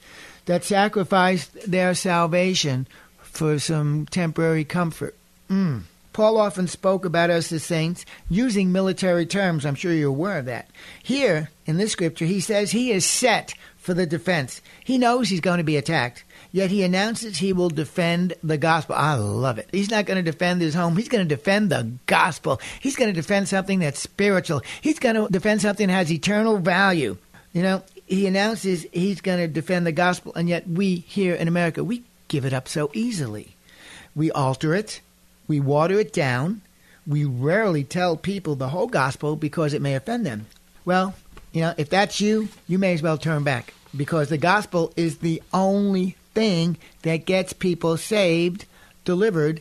that 0.46 0.64
sacrificed 0.64 1.70
their 1.70 1.94
salvation 1.94 2.86
for 3.18 3.58
some 3.58 4.06
temporary 4.06 4.64
comfort? 4.64 5.16
Mm. 5.50 5.82
Paul 6.12 6.36
often 6.36 6.68
spoke 6.68 7.04
about 7.04 7.30
us 7.30 7.50
as 7.52 7.64
saints 7.64 8.04
using 8.28 8.70
military 8.70 9.24
terms. 9.24 9.64
I'm 9.64 9.74
sure 9.74 9.92
you're 9.92 10.10
aware 10.10 10.38
of 10.38 10.44
that. 10.46 10.68
Here, 11.02 11.50
in 11.64 11.78
this 11.78 11.92
scripture, 11.92 12.26
he 12.26 12.40
says 12.40 12.70
he 12.70 12.92
is 12.92 13.06
set 13.06 13.54
for 13.82 13.94
the 13.94 14.06
defense. 14.06 14.62
He 14.84 14.96
knows 14.96 15.28
he's 15.28 15.40
going 15.40 15.58
to 15.58 15.64
be 15.64 15.76
attacked, 15.76 16.22
yet 16.52 16.70
he 16.70 16.84
announces 16.84 17.38
he 17.38 17.52
will 17.52 17.68
defend 17.68 18.34
the 18.42 18.56
gospel. 18.56 18.94
I 18.94 19.14
love 19.14 19.58
it. 19.58 19.68
He's 19.72 19.90
not 19.90 20.06
going 20.06 20.24
to 20.24 20.30
defend 20.30 20.60
his 20.60 20.74
home. 20.74 20.96
He's 20.96 21.08
going 21.08 21.26
to 21.26 21.36
defend 21.36 21.70
the 21.70 21.90
gospel. 22.06 22.60
He's 22.80 22.94
going 22.94 23.12
to 23.12 23.20
defend 23.20 23.48
something 23.48 23.80
that's 23.80 23.98
spiritual. 23.98 24.62
He's 24.80 25.00
going 25.00 25.16
to 25.16 25.26
defend 25.30 25.60
something 25.62 25.88
that 25.88 25.92
has 25.92 26.12
eternal 26.12 26.58
value. 26.58 27.16
You 27.52 27.62
know, 27.62 27.82
he 28.06 28.26
announces 28.28 28.86
he's 28.92 29.20
going 29.20 29.40
to 29.40 29.48
defend 29.48 29.84
the 29.84 29.92
gospel, 29.92 30.32
and 30.34 30.48
yet 30.48 30.68
we 30.68 30.96
here 30.96 31.34
in 31.34 31.48
America, 31.48 31.82
we 31.82 32.04
give 32.28 32.44
it 32.44 32.52
up 32.52 32.68
so 32.68 32.90
easily. 32.94 33.56
We 34.14 34.30
alter 34.30 34.74
it, 34.74 35.00
we 35.48 35.58
water 35.58 35.98
it 35.98 36.12
down, 36.12 36.62
we 37.04 37.24
rarely 37.24 37.82
tell 37.82 38.16
people 38.16 38.54
the 38.54 38.68
whole 38.68 38.86
gospel 38.86 39.34
because 39.34 39.74
it 39.74 39.82
may 39.82 39.94
offend 39.94 40.24
them. 40.24 40.46
Well, 40.84 41.14
you 41.52 41.60
know, 41.60 41.74
if 41.76 41.90
that's 41.90 42.20
you, 42.20 42.48
you 42.66 42.78
may 42.78 42.94
as 42.94 43.02
well 43.02 43.18
turn 43.18 43.44
back 43.44 43.74
because 43.96 44.28
the 44.28 44.38
gospel 44.38 44.92
is 44.96 45.18
the 45.18 45.42
only 45.52 46.16
thing 46.34 46.78
that 47.02 47.26
gets 47.26 47.52
people 47.52 47.96
saved, 47.96 48.64
delivered, 49.04 49.60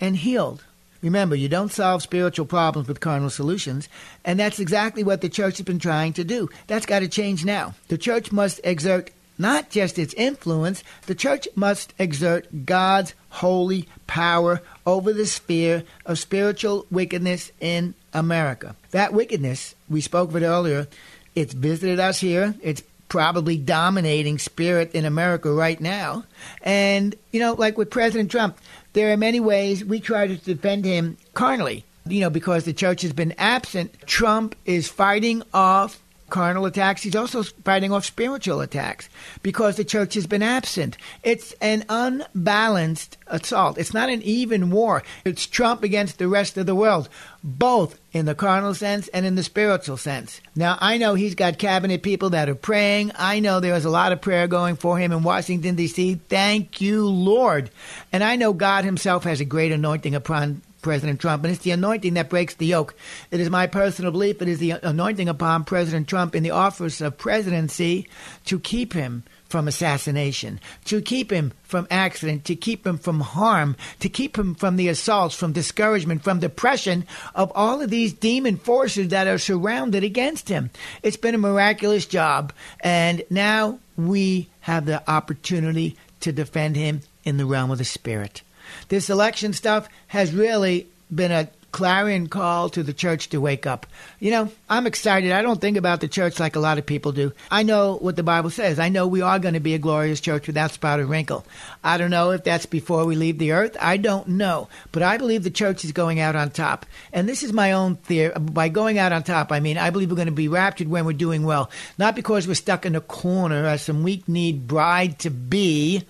and 0.00 0.16
healed. 0.16 0.64
Remember, 1.02 1.36
you 1.36 1.48
don't 1.48 1.72
solve 1.72 2.02
spiritual 2.02 2.46
problems 2.46 2.88
with 2.88 3.00
carnal 3.00 3.28
solutions, 3.28 3.90
and 4.24 4.40
that's 4.40 4.58
exactly 4.58 5.04
what 5.04 5.20
the 5.20 5.28
church 5.28 5.58
has 5.58 5.66
been 5.66 5.78
trying 5.78 6.14
to 6.14 6.24
do. 6.24 6.48
That's 6.66 6.86
got 6.86 7.00
to 7.00 7.08
change 7.08 7.44
now. 7.44 7.74
The 7.88 7.98
church 7.98 8.32
must 8.32 8.60
exert 8.64 9.10
not 9.36 9.68
just 9.68 9.98
its 9.98 10.14
influence, 10.14 10.82
the 11.06 11.14
church 11.14 11.48
must 11.56 11.92
exert 11.98 12.64
God's 12.64 13.14
holy 13.28 13.88
power 14.06 14.62
over 14.86 15.12
the 15.12 15.26
sphere 15.26 15.82
of 16.06 16.18
spiritual 16.18 16.86
wickedness 16.90 17.50
in 17.60 17.94
America. 18.12 18.76
That 18.92 19.12
wickedness, 19.12 19.74
we 19.90 20.00
spoke 20.00 20.30
of 20.30 20.36
it 20.36 20.46
earlier, 20.46 20.86
it's 21.34 21.52
visited 21.54 22.00
us 22.00 22.20
here. 22.20 22.54
It's 22.62 22.82
probably 23.08 23.56
dominating 23.56 24.38
spirit 24.38 24.92
in 24.94 25.04
America 25.04 25.52
right 25.52 25.80
now. 25.80 26.24
And, 26.62 27.14
you 27.32 27.40
know, 27.40 27.52
like 27.54 27.78
with 27.78 27.90
President 27.90 28.30
Trump, 28.30 28.58
there 28.92 29.12
are 29.12 29.16
many 29.16 29.40
ways 29.40 29.84
we 29.84 30.00
try 30.00 30.26
to 30.26 30.36
defend 30.36 30.84
him 30.84 31.16
carnally. 31.32 31.84
You 32.06 32.20
know, 32.20 32.30
because 32.30 32.64
the 32.64 32.74
church 32.74 33.00
has 33.02 33.14
been 33.14 33.32
absent, 33.38 33.94
Trump 34.06 34.54
is 34.66 34.88
fighting 34.88 35.42
off 35.54 36.02
carnal 36.30 36.66
attacks. 36.66 37.02
He's 37.02 37.16
also 37.16 37.42
fighting 37.42 37.92
off 37.92 38.04
spiritual 38.04 38.60
attacks 38.60 39.08
because 39.42 39.76
the 39.76 39.84
church 39.84 40.14
has 40.14 40.26
been 40.26 40.42
absent. 40.42 40.96
It's 41.22 41.52
an 41.60 41.84
unbalanced 41.88 43.16
assault. 43.26 43.78
It's 43.78 43.94
not 43.94 44.10
an 44.10 44.22
even 44.22 44.70
war. 44.70 45.02
It's 45.24 45.46
Trump 45.46 45.82
against 45.82 46.18
the 46.18 46.28
rest 46.28 46.56
of 46.56 46.66
the 46.66 46.74
world, 46.74 47.08
both 47.42 47.98
in 48.12 48.26
the 48.26 48.34
carnal 48.34 48.74
sense 48.74 49.08
and 49.08 49.26
in 49.26 49.34
the 49.34 49.42
spiritual 49.42 49.96
sense. 49.96 50.40
Now, 50.54 50.78
I 50.80 50.98
know 50.98 51.14
he's 51.14 51.34
got 51.34 51.58
cabinet 51.58 52.02
people 52.02 52.30
that 52.30 52.48
are 52.48 52.54
praying. 52.54 53.12
I 53.16 53.40
know 53.40 53.60
there 53.60 53.74
is 53.74 53.84
a 53.84 53.90
lot 53.90 54.12
of 54.12 54.20
prayer 54.20 54.46
going 54.46 54.76
for 54.76 54.98
him 54.98 55.12
in 55.12 55.22
Washington, 55.22 55.74
D.C. 55.74 56.20
Thank 56.28 56.80
you, 56.80 57.08
Lord. 57.08 57.70
And 58.12 58.22
I 58.22 58.36
know 58.36 58.52
God 58.52 58.84
himself 58.84 59.24
has 59.24 59.40
a 59.40 59.44
great 59.44 59.72
anointing 59.72 60.14
upon 60.14 60.62
President 60.84 61.20
Trump, 61.20 61.42
and 61.42 61.52
it's 61.52 61.64
the 61.64 61.72
anointing 61.72 62.14
that 62.14 62.30
breaks 62.30 62.54
the 62.54 62.66
yoke. 62.66 62.94
It 63.32 63.40
is 63.40 63.50
my 63.50 63.66
personal 63.66 64.12
belief 64.12 64.40
it 64.40 64.48
is 64.48 64.60
the 64.60 64.72
anointing 64.72 65.28
upon 65.28 65.64
President 65.64 66.06
Trump 66.06 66.36
in 66.36 66.44
the 66.44 66.52
office 66.52 67.00
of 67.00 67.18
presidency 67.18 68.06
to 68.44 68.60
keep 68.60 68.92
him 68.92 69.24
from 69.48 69.66
assassination, 69.68 70.60
to 70.84 71.00
keep 71.00 71.30
him 71.30 71.52
from 71.62 71.86
accident, 71.90 72.44
to 72.44 72.56
keep 72.56 72.86
him 72.86 72.98
from 72.98 73.20
harm, 73.20 73.76
to 74.00 74.08
keep 74.08 74.36
him 74.36 74.54
from 74.54 74.76
the 74.76 74.88
assaults, 74.88 75.34
from 75.34 75.52
discouragement, 75.52 76.22
from 76.22 76.40
depression 76.40 77.06
of 77.34 77.50
all 77.54 77.80
of 77.80 77.90
these 77.90 78.12
demon 78.12 78.56
forces 78.56 79.08
that 79.08 79.26
are 79.26 79.38
surrounded 79.38 80.04
against 80.04 80.48
him. 80.48 80.70
It's 81.02 81.16
been 81.16 81.34
a 81.34 81.38
miraculous 81.38 82.06
job, 82.06 82.52
and 82.80 83.22
now 83.30 83.78
we 83.96 84.48
have 84.60 84.86
the 84.86 85.08
opportunity 85.08 85.96
to 86.20 86.32
defend 86.32 86.76
him 86.76 87.00
in 87.24 87.36
the 87.36 87.46
realm 87.46 87.70
of 87.70 87.78
the 87.78 87.84
spirit. 87.84 88.42
This 88.88 89.10
election 89.10 89.52
stuff 89.52 89.88
has 90.08 90.32
really 90.32 90.86
been 91.10 91.32
a 91.32 91.48
clarion 91.74 92.28
call 92.28 92.68
to 92.68 92.84
the 92.84 92.92
church 92.92 93.30
to 93.30 93.40
wake 93.40 93.66
up. 93.66 93.84
You 94.20 94.30
know, 94.30 94.48
I'm 94.70 94.86
excited. 94.86 95.32
I 95.32 95.42
don't 95.42 95.60
think 95.60 95.76
about 95.76 96.00
the 96.00 96.06
church 96.06 96.38
like 96.38 96.54
a 96.54 96.60
lot 96.60 96.78
of 96.78 96.86
people 96.86 97.10
do. 97.10 97.32
I 97.50 97.64
know 97.64 97.96
what 97.96 98.14
the 98.14 98.22
Bible 98.22 98.50
says. 98.50 98.78
I 98.78 98.90
know 98.90 99.08
we 99.08 99.22
are 99.22 99.40
going 99.40 99.54
to 99.54 99.60
be 99.60 99.74
a 99.74 99.78
glorious 99.78 100.20
church 100.20 100.46
without 100.46 100.70
spot 100.70 101.00
or 101.00 101.04
wrinkle. 101.04 101.44
I 101.82 101.98
don't 101.98 102.12
know 102.12 102.30
if 102.30 102.44
that's 102.44 102.66
before 102.66 103.04
we 103.04 103.16
leave 103.16 103.38
the 103.38 103.50
earth. 103.50 103.76
I 103.80 103.96
don't 103.96 104.28
know. 104.28 104.68
But 104.92 105.02
I 105.02 105.16
believe 105.16 105.42
the 105.42 105.50
church 105.50 105.84
is 105.84 105.90
going 105.90 106.20
out 106.20 106.36
on 106.36 106.52
top. 106.52 106.86
And 107.12 107.28
this 107.28 107.42
is 107.42 107.52
my 107.52 107.72
own 107.72 107.96
theory. 107.96 108.32
By 108.38 108.68
going 108.68 108.98
out 108.98 109.10
on 109.10 109.24
top, 109.24 109.50
I 109.50 109.58
mean, 109.58 109.76
I 109.76 109.90
believe 109.90 110.10
we're 110.10 110.16
going 110.16 110.26
to 110.26 110.32
be 110.32 110.46
raptured 110.46 110.86
when 110.86 111.04
we're 111.04 111.12
doing 111.12 111.42
well. 111.42 111.72
Not 111.98 112.14
because 112.14 112.46
we're 112.46 112.54
stuck 112.54 112.86
in 112.86 112.94
a 112.94 113.00
corner 113.00 113.66
as 113.66 113.82
some 113.82 114.04
weak 114.04 114.28
kneed 114.28 114.68
bride 114.68 115.18
to 115.20 115.30
be 115.30 116.04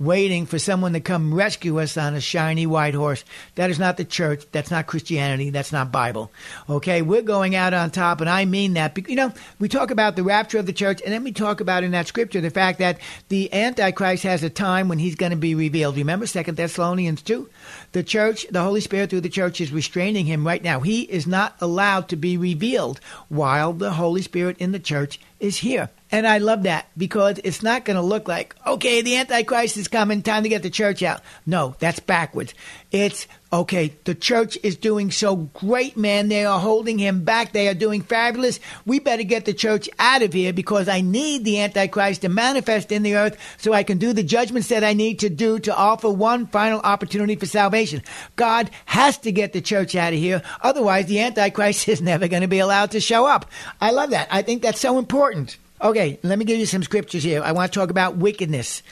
waiting 0.00 0.46
for 0.46 0.58
someone 0.58 0.94
to 0.94 1.00
come 1.00 1.32
rescue 1.32 1.78
us 1.78 1.96
on 1.96 2.14
a 2.14 2.20
shiny 2.20 2.66
white 2.66 2.94
horse. 2.94 3.22
That 3.54 3.70
is 3.70 3.78
not 3.78 3.98
the 3.98 4.04
church. 4.04 4.44
That's 4.50 4.70
not 4.70 4.86
Christianity. 4.86 5.50
That's 5.50 5.72
not 5.72 5.92
Bible. 5.92 6.32
Okay, 6.68 7.02
we're 7.02 7.22
going 7.22 7.54
out 7.54 7.74
on 7.74 7.90
top, 7.90 8.20
and 8.20 8.30
I 8.30 8.46
mean 8.46 8.72
that. 8.74 8.96
You 9.08 9.16
know, 9.16 9.32
we 9.58 9.68
talk 9.68 9.90
about 9.90 10.16
the 10.16 10.24
rapture 10.24 10.58
of 10.58 10.66
the 10.66 10.72
church, 10.72 11.02
and 11.04 11.12
then 11.12 11.22
we 11.22 11.32
talk 11.32 11.60
about 11.60 11.84
in 11.84 11.90
that 11.92 12.06
scripture 12.06 12.40
the 12.40 12.50
fact 12.50 12.78
that 12.78 12.98
the 13.28 13.52
Antichrist 13.52 14.22
has 14.22 14.42
a 14.42 14.50
time 14.50 14.88
when 14.88 14.98
he's 14.98 15.14
going 15.14 15.30
to 15.30 15.36
be 15.36 15.54
revealed. 15.54 15.96
Remember 15.96 16.26
Second 16.26 16.56
Thessalonians 16.56 17.22
2? 17.22 17.48
The 17.92 18.02
church, 18.02 18.46
the 18.50 18.62
Holy 18.62 18.80
Spirit 18.80 19.10
through 19.10 19.20
the 19.20 19.28
church 19.28 19.60
is 19.60 19.70
restraining 19.70 20.24
him 20.24 20.46
right 20.46 20.62
now. 20.62 20.80
He 20.80 21.02
is 21.02 21.26
not 21.26 21.56
allowed 21.60 22.08
to 22.08 22.16
be 22.16 22.38
revealed 22.38 23.00
while 23.28 23.74
the 23.74 23.92
Holy 23.92 24.22
Spirit 24.22 24.56
in 24.58 24.72
the 24.72 24.78
church 24.78 25.20
is 25.38 25.58
here. 25.58 25.90
And 26.12 26.26
I 26.26 26.38
love 26.38 26.64
that 26.64 26.88
because 26.96 27.38
it's 27.44 27.62
not 27.62 27.84
going 27.84 27.96
to 27.96 28.02
look 28.02 28.26
like, 28.26 28.56
okay, 28.66 29.00
the 29.00 29.16
Antichrist 29.16 29.76
is 29.76 29.86
coming, 29.86 30.22
time 30.22 30.42
to 30.42 30.48
get 30.48 30.64
the 30.64 30.70
church 30.70 31.04
out. 31.04 31.20
No, 31.46 31.76
that's 31.78 32.00
backwards. 32.00 32.52
It's, 32.90 33.28
okay, 33.52 33.94
the 34.04 34.16
church 34.16 34.58
is 34.64 34.74
doing 34.74 35.12
so 35.12 35.36
great, 35.36 35.96
man. 35.96 36.28
They 36.28 36.44
are 36.44 36.58
holding 36.58 36.98
him 36.98 37.22
back. 37.22 37.52
They 37.52 37.68
are 37.68 37.74
doing 37.74 38.02
fabulous. 38.02 38.58
We 38.84 38.98
better 38.98 39.22
get 39.22 39.44
the 39.44 39.54
church 39.54 39.88
out 40.00 40.22
of 40.22 40.32
here 40.32 40.52
because 40.52 40.88
I 40.88 41.00
need 41.00 41.44
the 41.44 41.60
Antichrist 41.60 42.22
to 42.22 42.28
manifest 42.28 42.90
in 42.90 43.04
the 43.04 43.14
earth 43.14 43.38
so 43.58 43.72
I 43.72 43.84
can 43.84 43.98
do 43.98 44.12
the 44.12 44.24
judgments 44.24 44.68
that 44.68 44.82
I 44.82 44.94
need 44.94 45.20
to 45.20 45.30
do 45.30 45.60
to 45.60 45.76
offer 45.76 46.10
one 46.10 46.48
final 46.48 46.80
opportunity 46.80 47.36
for 47.36 47.46
salvation. 47.46 48.02
God 48.34 48.68
has 48.86 49.16
to 49.18 49.30
get 49.30 49.52
the 49.52 49.60
church 49.60 49.94
out 49.94 50.12
of 50.12 50.18
here. 50.18 50.42
Otherwise, 50.60 51.06
the 51.06 51.20
Antichrist 51.20 51.88
is 51.88 52.02
never 52.02 52.26
going 52.26 52.42
to 52.42 52.48
be 52.48 52.58
allowed 52.58 52.90
to 52.90 53.00
show 53.00 53.26
up. 53.26 53.46
I 53.80 53.92
love 53.92 54.10
that. 54.10 54.26
I 54.32 54.42
think 54.42 54.62
that's 54.62 54.80
so 54.80 54.98
important. 54.98 55.56
Okay, 55.82 56.18
let 56.22 56.38
me 56.38 56.44
give 56.44 56.58
you 56.58 56.66
some 56.66 56.82
scriptures 56.82 57.22
here. 57.22 57.42
I 57.42 57.52
want 57.52 57.72
to 57.72 57.78
talk 57.78 57.88
about 57.88 58.16
wickedness. 58.16 58.82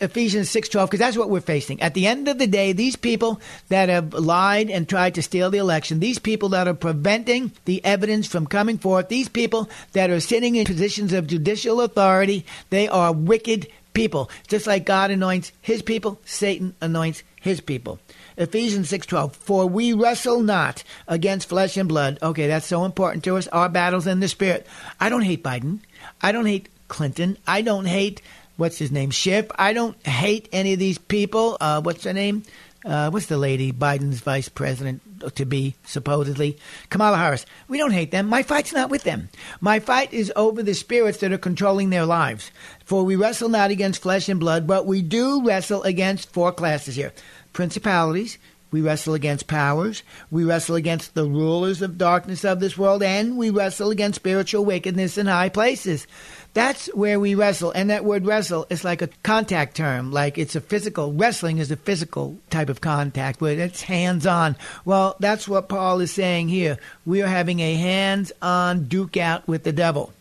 Ephesians 0.00 0.50
6:12 0.50 0.90
because 0.90 0.98
that's 0.98 1.16
what 1.16 1.30
we're 1.30 1.40
facing. 1.40 1.80
At 1.80 1.94
the 1.94 2.06
end 2.06 2.28
of 2.28 2.36
the 2.36 2.46
day, 2.46 2.72
these 2.72 2.96
people 2.96 3.40
that 3.70 3.88
have 3.88 4.12
lied 4.12 4.68
and 4.68 4.86
tried 4.86 5.14
to 5.14 5.22
steal 5.22 5.50
the 5.50 5.58
election, 5.58 6.00
these 6.00 6.18
people 6.18 6.50
that 6.50 6.68
are 6.68 6.74
preventing 6.74 7.52
the 7.64 7.82
evidence 7.82 8.26
from 8.26 8.46
coming 8.46 8.76
forth, 8.76 9.08
these 9.08 9.28
people 9.28 9.70
that 9.92 10.10
are 10.10 10.20
sitting 10.20 10.56
in 10.56 10.66
positions 10.66 11.14
of 11.14 11.28
judicial 11.28 11.80
authority, 11.80 12.44
they 12.68 12.88
are 12.88 13.12
wicked 13.12 13.68
people. 13.94 14.28
Just 14.46 14.66
like 14.66 14.84
God 14.84 15.10
anoints 15.10 15.52
his 15.62 15.80
people, 15.80 16.20
Satan 16.26 16.74
anoints 16.82 17.22
his 17.40 17.60
people. 17.62 18.00
Ephesians 18.36 18.90
6:12 18.90 19.34
For 19.36 19.66
we 19.66 19.92
wrestle 19.92 20.42
not 20.42 20.82
against 21.08 21.48
flesh 21.48 21.76
and 21.76 21.88
blood. 21.88 22.18
Okay, 22.22 22.48
that's 22.48 22.66
so 22.66 22.84
important 22.84 23.24
to 23.24 23.36
us. 23.36 23.46
Our 23.48 23.70
battles 23.70 24.06
in 24.06 24.20
the 24.20 24.28
spirit. 24.28 24.66
I 25.00 25.08
don't 25.08 25.22
hate 25.22 25.42
Biden. 25.42 25.78
I 26.22 26.32
don't 26.32 26.46
hate 26.46 26.68
Clinton. 26.88 27.38
I 27.46 27.62
don't 27.62 27.86
hate 27.86 28.22
what's 28.56 28.78
his 28.78 28.90
name 28.92 29.10
Schiff. 29.10 29.46
I 29.56 29.72
don't 29.72 30.00
hate 30.06 30.48
any 30.52 30.72
of 30.72 30.78
these 30.78 30.98
people. 30.98 31.56
Uh, 31.60 31.80
what's 31.82 32.04
her 32.04 32.12
name? 32.12 32.44
Uh, 32.84 33.08
what's 33.08 33.26
the 33.26 33.38
lady 33.38 33.72
Biden's 33.72 34.20
vice 34.20 34.50
president 34.50 35.00
to 35.36 35.46
be 35.46 35.74
supposedly 35.86 36.58
Kamala 36.90 37.16
Harris? 37.16 37.46
We 37.66 37.78
don't 37.78 37.92
hate 37.92 38.10
them. 38.10 38.26
My 38.26 38.42
fight's 38.42 38.74
not 38.74 38.90
with 38.90 39.04
them. 39.04 39.30
My 39.62 39.80
fight 39.80 40.12
is 40.12 40.30
over 40.36 40.62
the 40.62 40.74
spirits 40.74 41.18
that 41.18 41.32
are 41.32 41.38
controlling 41.38 41.88
their 41.88 42.04
lives. 42.04 42.50
For 42.84 43.02
we 43.02 43.16
wrestle 43.16 43.48
not 43.48 43.70
against 43.70 44.02
flesh 44.02 44.28
and 44.28 44.38
blood, 44.38 44.66
but 44.66 44.84
we 44.84 45.00
do 45.00 45.42
wrestle 45.42 45.82
against 45.82 46.30
four 46.30 46.52
classes 46.52 46.94
here: 46.96 47.14
principalities, 47.54 48.36
we 48.74 48.80
wrestle 48.80 49.14
against 49.14 49.46
powers. 49.46 50.02
We 50.32 50.42
wrestle 50.42 50.74
against 50.74 51.14
the 51.14 51.28
rulers 51.28 51.80
of 51.80 51.96
darkness 51.96 52.44
of 52.44 52.58
this 52.58 52.76
world. 52.76 53.04
And 53.04 53.38
we 53.38 53.50
wrestle 53.50 53.90
against 53.90 54.16
spiritual 54.16 54.64
wickedness 54.64 55.16
in 55.16 55.26
high 55.26 55.48
places. 55.48 56.08
That's 56.54 56.86
where 56.86 57.20
we 57.20 57.36
wrestle. 57.36 57.70
And 57.70 57.90
that 57.90 58.04
word 58.04 58.26
wrestle 58.26 58.66
is 58.70 58.82
like 58.82 59.00
a 59.00 59.10
contact 59.22 59.76
term. 59.76 60.10
Like 60.10 60.38
it's 60.38 60.56
a 60.56 60.60
physical, 60.60 61.12
wrestling 61.12 61.58
is 61.58 61.70
a 61.70 61.76
physical 61.76 62.36
type 62.50 62.68
of 62.68 62.80
contact 62.80 63.40
where 63.40 63.56
it's 63.56 63.82
hands 63.82 64.26
on. 64.26 64.56
Well, 64.84 65.14
that's 65.20 65.46
what 65.46 65.68
Paul 65.68 66.00
is 66.00 66.10
saying 66.10 66.48
here. 66.48 66.76
We 67.06 67.22
are 67.22 67.28
having 67.28 67.60
a 67.60 67.76
hands 67.76 68.32
on 68.42 68.86
duke 68.86 69.16
out 69.16 69.46
with 69.46 69.62
the 69.62 69.72
devil. 69.72 70.12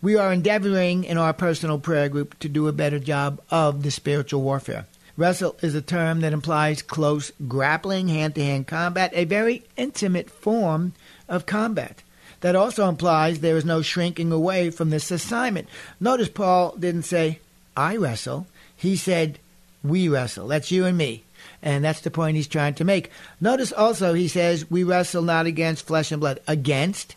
We 0.00 0.16
are 0.16 0.32
endeavoring 0.32 1.04
in 1.04 1.18
our 1.18 1.34
personal 1.34 1.78
prayer 1.78 2.08
group 2.08 2.38
to 2.38 2.48
do 2.48 2.68
a 2.68 2.72
better 2.72 3.00
job 3.00 3.42
of 3.50 3.82
the 3.82 3.90
spiritual 3.90 4.40
warfare. 4.40 4.86
Wrestle 5.18 5.56
is 5.62 5.74
a 5.74 5.82
term 5.82 6.20
that 6.20 6.32
implies 6.32 6.80
close 6.80 7.32
grappling, 7.48 8.06
hand 8.06 8.36
to 8.36 8.44
hand 8.44 8.68
combat, 8.68 9.10
a 9.14 9.24
very 9.24 9.64
intimate 9.76 10.30
form 10.30 10.92
of 11.28 11.44
combat. 11.44 12.04
That 12.40 12.54
also 12.54 12.88
implies 12.88 13.40
there 13.40 13.56
is 13.56 13.64
no 13.64 13.82
shrinking 13.82 14.30
away 14.30 14.70
from 14.70 14.90
this 14.90 15.10
assignment. 15.10 15.66
Notice 15.98 16.28
Paul 16.28 16.76
didn't 16.78 17.02
say, 17.02 17.40
I 17.76 17.96
wrestle. 17.96 18.46
He 18.76 18.94
said, 18.94 19.40
we 19.82 20.08
wrestle. 20.08 20.46
That's 20.46 20.70
you 20.70 20.84
and 20.84 20.96
me. 20.96 21.24
And 21.62 21.84
that's 21.84 22.00
the 22.02 22.12
point 22.12 22.36
he's 22.36 22.46
trying 22.46 22.74
to 22.74 22.84
make. 22.84 23.10
Notice 23.40 23.72
also 23.72 24.14
he 24.14 24.28
says, 24.28 24.70
we 24.70 24.84
wrestle 24.84 25.22
not 25.22 25.46
against 25.46 25.84
flesh 25.84 26.12
and 26.12 26.20
blood. 26.20 26.38
Against, 26.46 27.16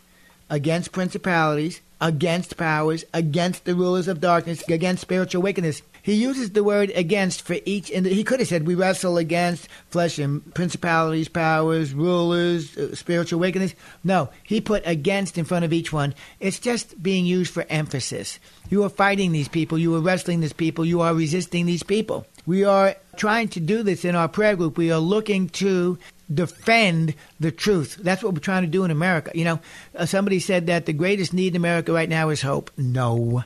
against 0.49 0.91
principalities, 0.91 1.81
against 1.99 2.57
powers, 2.57 3.05
against 3.13 3.65
the 3.65 3.75
rulers 3.75 4.07
of 4.07 4.19
darkness, 4.19 4.67
against 4.67 5.03
spiritual 5.03 5.43
wickedness 5.43 5.83
he 6.01 6.13
uses 6.13 6.51
the 6.51 6.63
word 6.63 6.91
against 6.95 7.41
for 7.41 7.57
each, 7.65 7.91
and 7.91 8.05
he 8.05 8.23
could 8.23 8.39
have 8.39 8.49
said, 8.49 8.65
We 8.65 8.75
wrestle 8.75 9.17
against 9.17 9.67
flesh 9.89 10.19
and 10.19 10.53
principalities, 10.53 11.27
powers, 11.27 11.93
rulers, 11.93 12.77
uh, 12.77 12.95
spiritual 12.95 13.39
wickedness. 13.39 13.75
No, 14.03 14.29
he 14.43 14.61
put 14.61 14.83
against 14.85 15.37
in 15.37 15.45
front 15.45 15.65
of 15.65 15.73
each 15.73 15.93
one. 15.93 16.13
It's 16.39 16.59
just 16.59 17.01
being 17.01 17.25
used 17.25 17.53
for 17.53 17.65
emphasis. 17.69 18.39
You 18.69 18.83
are 18.83 18.89
fighting 18.89 19.31
these 19.31 19.49
people, 19.49 19.77
you 19.77 19.95
are 19.95 20.01
wrestling 20.01 20.39
these 20.39 20.53
people, 20.53 20.85
you 20.85 21.01
are 21.01 21.13
resisting 21.13 21.65
these 21.65 21.83
people. 21.83 22.25
We 22.45 22.63
are 22.63 22.95
trying 23.15 23.49
to 23.49 23.59
do 23.59 23.83
this 23.83 24.03
in 24.03 24.15
our 24.15 24.27
prayer 24.27 24.55
group. 24.55 24.77
We 24.77 24.91
are 24.91 24.99
looking 24.99 25.49
to 25.49 25.99
defend 26.33 27.13
the 27.39 27.51
truth. 27.51 27.97
That's 28.01 28.23
what 28.23 28.33
we're 28.33 28.39
trying 28.39 28.63
to 28.63 28.69
do 28.69 28.83
in 28.83 28.91
America. 28.91 29.31
You 29.35 29.45
know, 29.45 29.59
uh, 29.95 30.05
somebody 30.05 30.39
said 30.39 30.67
that 30.67 30.85
the 30.85 30.93
greatest 30.93 31.33
need 31.33 31.53
in 31.53 31.57
America 31.57 31.91
right 31.91 32.09
now 32.09 32.29
is 32.29 32.41
hope. 32.41 32.71
No 32.77 33.43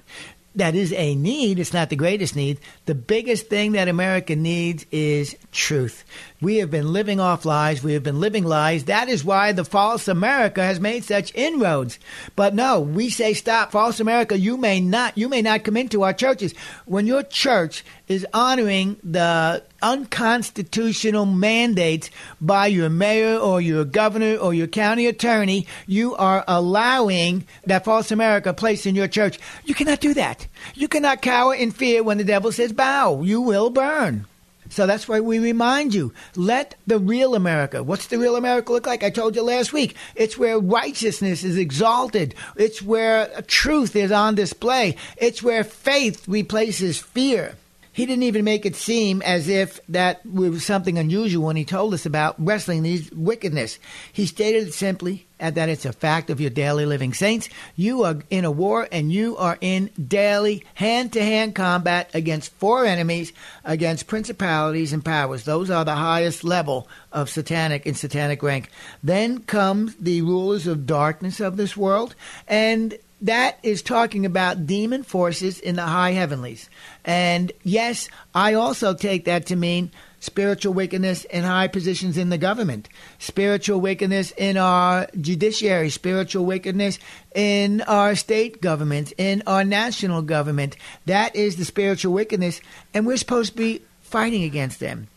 that 0.56 0.76
is 0.76 0.94
a 0.94 1.16
need. 1.16 1.60
It's 1.60 1.74
not 1.74 1.90
the 1.90 1.96
greatest 1.96 2.36
need. 2.36 2.60
The 2.86 2.96
biggest 2.96 3.48
thing 3.48 3.74
that 3.74 3.88
America 3.88 4.36
needs 4.36 4.86
is 4.92 5.36
truth. 5.52 6.04
We 6.42 6.58
have 6.58 6.72
been 6.72 6.94
living 6.94 7.20
off 7.20 7.46
lies. 7.46 7.84
We 7.84 7.94
have 7.94 8.04
been 8.04 8.20
living 8.20 8.44
lies. 8.44 8.86
That 8.86 9.10
is 9.10 9.24
why 9.24 9.52
the 9.52 9.66
false 9.66 10.08
America 10.08 10.64
has 10.64 10.80
made 10.80 11.04
such 11.04 11.34
inroads. 11.36 12.00
But 12.36 12.54
no, 12.54 12.80
we 12.80 13.10
say 13.10 13.34
stop. 13.34 13.72
False 13.72 14.00
America, 14.00 14.38
you 14.38 14.58
may 14.58 14.80
not, 14.80 15.18
you 15.18 15.30
may 15.30 15.42
not 15.42 15.64
come 15.64 15.78
into 15.78 16.04
our 16.04 16.14
churches. 16.14 16.54
When 16.86 17.08
your 17.08 17.24
church 17.24 17.84
is 18.08 18.26
honoring 18.34 18.98
the 19.04 19.64
unconstitutional 19.82 21.26
mandates 21.26 22.10
by 22.40 22.68
your 22.68 22.90
mayor 22.90 23.38
or 23.38 23.62
your 23.62 23.86
governor 23.86 24.36
or 24.36 24.54
your 24.54 24.68
county 24.68 25.08
attorney, 25.08 25.68
you 25.88 26.16
are 26.16 26.44
allowing 26.48 27.46
that 27.66 27.86
false 27.86 28.12
America 28.12 28.54
place 28.54 28.86
in 28.86 28.96
your 28.96 29.08
church. 29.08 29.40
You 29.66 29.74
cannot 29.74 30.00
do 30.00 30.14
that. 30.14 30.45
You 30.74 30.88
cannot 30.88 31.22
cower 31.22 31.54
in 31.54 31.72
fear 31.72 32.04
when 32.04 32.18
the 32.18 32.24
devil 32.24 32.52
says 32.52 32.74
bow. 32.74 33.22
You 33.22 33.42
will 33.42 33.70
burn. 33.70 34.26
So 34.70 34.88
that's 34.88 35.08
why 35.08 35.20
we 35.20 35.40
remind 35.40 35.94
you 35.94 36.14
let 36.36 36.76
the 36.88 37.00
real 37.00 37.36
America. 37.36 37.84
What's 37.84 38.08
the 38.08 38.18
real 38.18 38.36
America 38.36 38.72
look 38.72 38.88
like? 38.88 39.04
I 39.04 39.10
told 39.10 39.36
you 39.36 39.44
last 39.44 39.74
week. 39.74 39.96
It's 40.16 40.38
where 40.38 40.60
righteousness 40.60 41.44
is 41.44 41.58
exalted. 41.58 42.34
It's 42.56 42.82
where 42.82 43.28
truth 43.48 43.96
is 43.96 44.12
on 44.12 44.36
display. 44.36 44.98
It's 45.18 45.44
where 45.44 45.64
faith 45.64 46.28
replaces 46.28 46.98
fear. 47.00 47.56
He 47.96 48.06
didn't 48.06 48.24
even 48.24 48.44
make 48.44 48.66
it 48.66 48.76
seem 48.76 49.22
as 49.22 49.48
if 49.48 49.80
that 49.88 50.26
was 50.26 50.66
something 50.66 50.98
unusual 50.98 51.46
when 51.46 51.56
he 51.56 51.64
told 51.64 51.94
us 51.94 52.06
about 52.06 52.36
wrestling 52.38 52.84
these 52.84 53.10
wickedness. 53.12 53.80
He 54.12 54.26
stated 54.26 54.68
it 54.68 54.74
simply 54.74 55.28
that 55.40 55.70
it's 55.70 55.86
a 55.86 55.94
fact 55.94 56.30
of 56.30 56.42
your 56.42 56.50
daily 56.50 56.86
living. 56.86 57.14
Saints, 57.14 57.48
you 57.78 58.04
are 58.04 58.18
in 58.30 58.44
a 58.44 58.52
war 58.52 58.86
and 58.92 59.14
you 59.14 59.38
are 59.38 59.58
in 59.62 59.92
daily 60.08 60.66
hand 60.74 61.14
to 61.14 61.22
hand 61.22 61.56
combat 61.56 62.10
against 62.14 62.52
four 62.56 62.86
enemies, 62.86 63.32
against 63.64 64.08
principalities 64.08 64.92
and 64.92 65.06
powers. 65.06 65.46
Those 65.46 65.70
are 65.70 65.86
the 65.86 65.96
highest 65.96 66.44
level 66.44 66.90
of 67.14 67.30
satanic 67.30 67.86
and 67.86 67.96
satanic 67.96 68.44
rank. 68.44 68.72
Then 69.04 69.40
comes 69.40 69.96
the 69.96 70.22
rulers 70.22 70.68
of 70.68 70.86
darkness 70.86 71.40
of 71.40 71.56
this 71.56 71.78
world, 71.78 72.14
and 72.46 72.98
that 73.22 73.58
is 73.64 73.82
talking 73.82 74.26
about 74.26 74.68
demon 74.68 75.04
forces 75.04 75.60
in 75.60 75.76
the 75.76 75.84
high 75.84 76.12
heavenlies. 76.12 76.70
And 77.04 77.52
yes, 77.64 78.10
I 78.34 78.54
also 78.54 78.94
take 78.94 79.26
that 79.26 79.46
to 79.48 79.56
mean 79.56 79.92
spiritual 80.20 80.74
wickedness 80.74 81.24
in 81.26 81.44
high 81.44 81.68
positions 81.68 82.18
in 82.18 82.30
the 82.30 82.38
government, 82.38 82.90
spiritual 83.20 83.80
wickedness 83.80 84.32
in 84.38 84.58
our 84.58 85.08
judiciary, 85.22 85.90
spiritual 85.90 86.46
wickedness 86.46 87.00
in 87.34 87.82
our 87.82 88.16
state 88.16 88.62
government, 88.62 89.14
in 89.18 89.44
our 89.48 89.64
national 89.64 90.22
government. 90.22 90.76
That 91.06 91.36
is 91.36 91.56
the 91.56 91.66
spiritual 91.66 92.14
wickedness, 92.14 92.60
and 92.94 93.06
we're 93.06 93.18
supposed 93.18 93.52
to 93.52 93.58
be 93.58 93.82
fighting 94.02 94.44
against 94.44 94.80
them. 94.80 95.08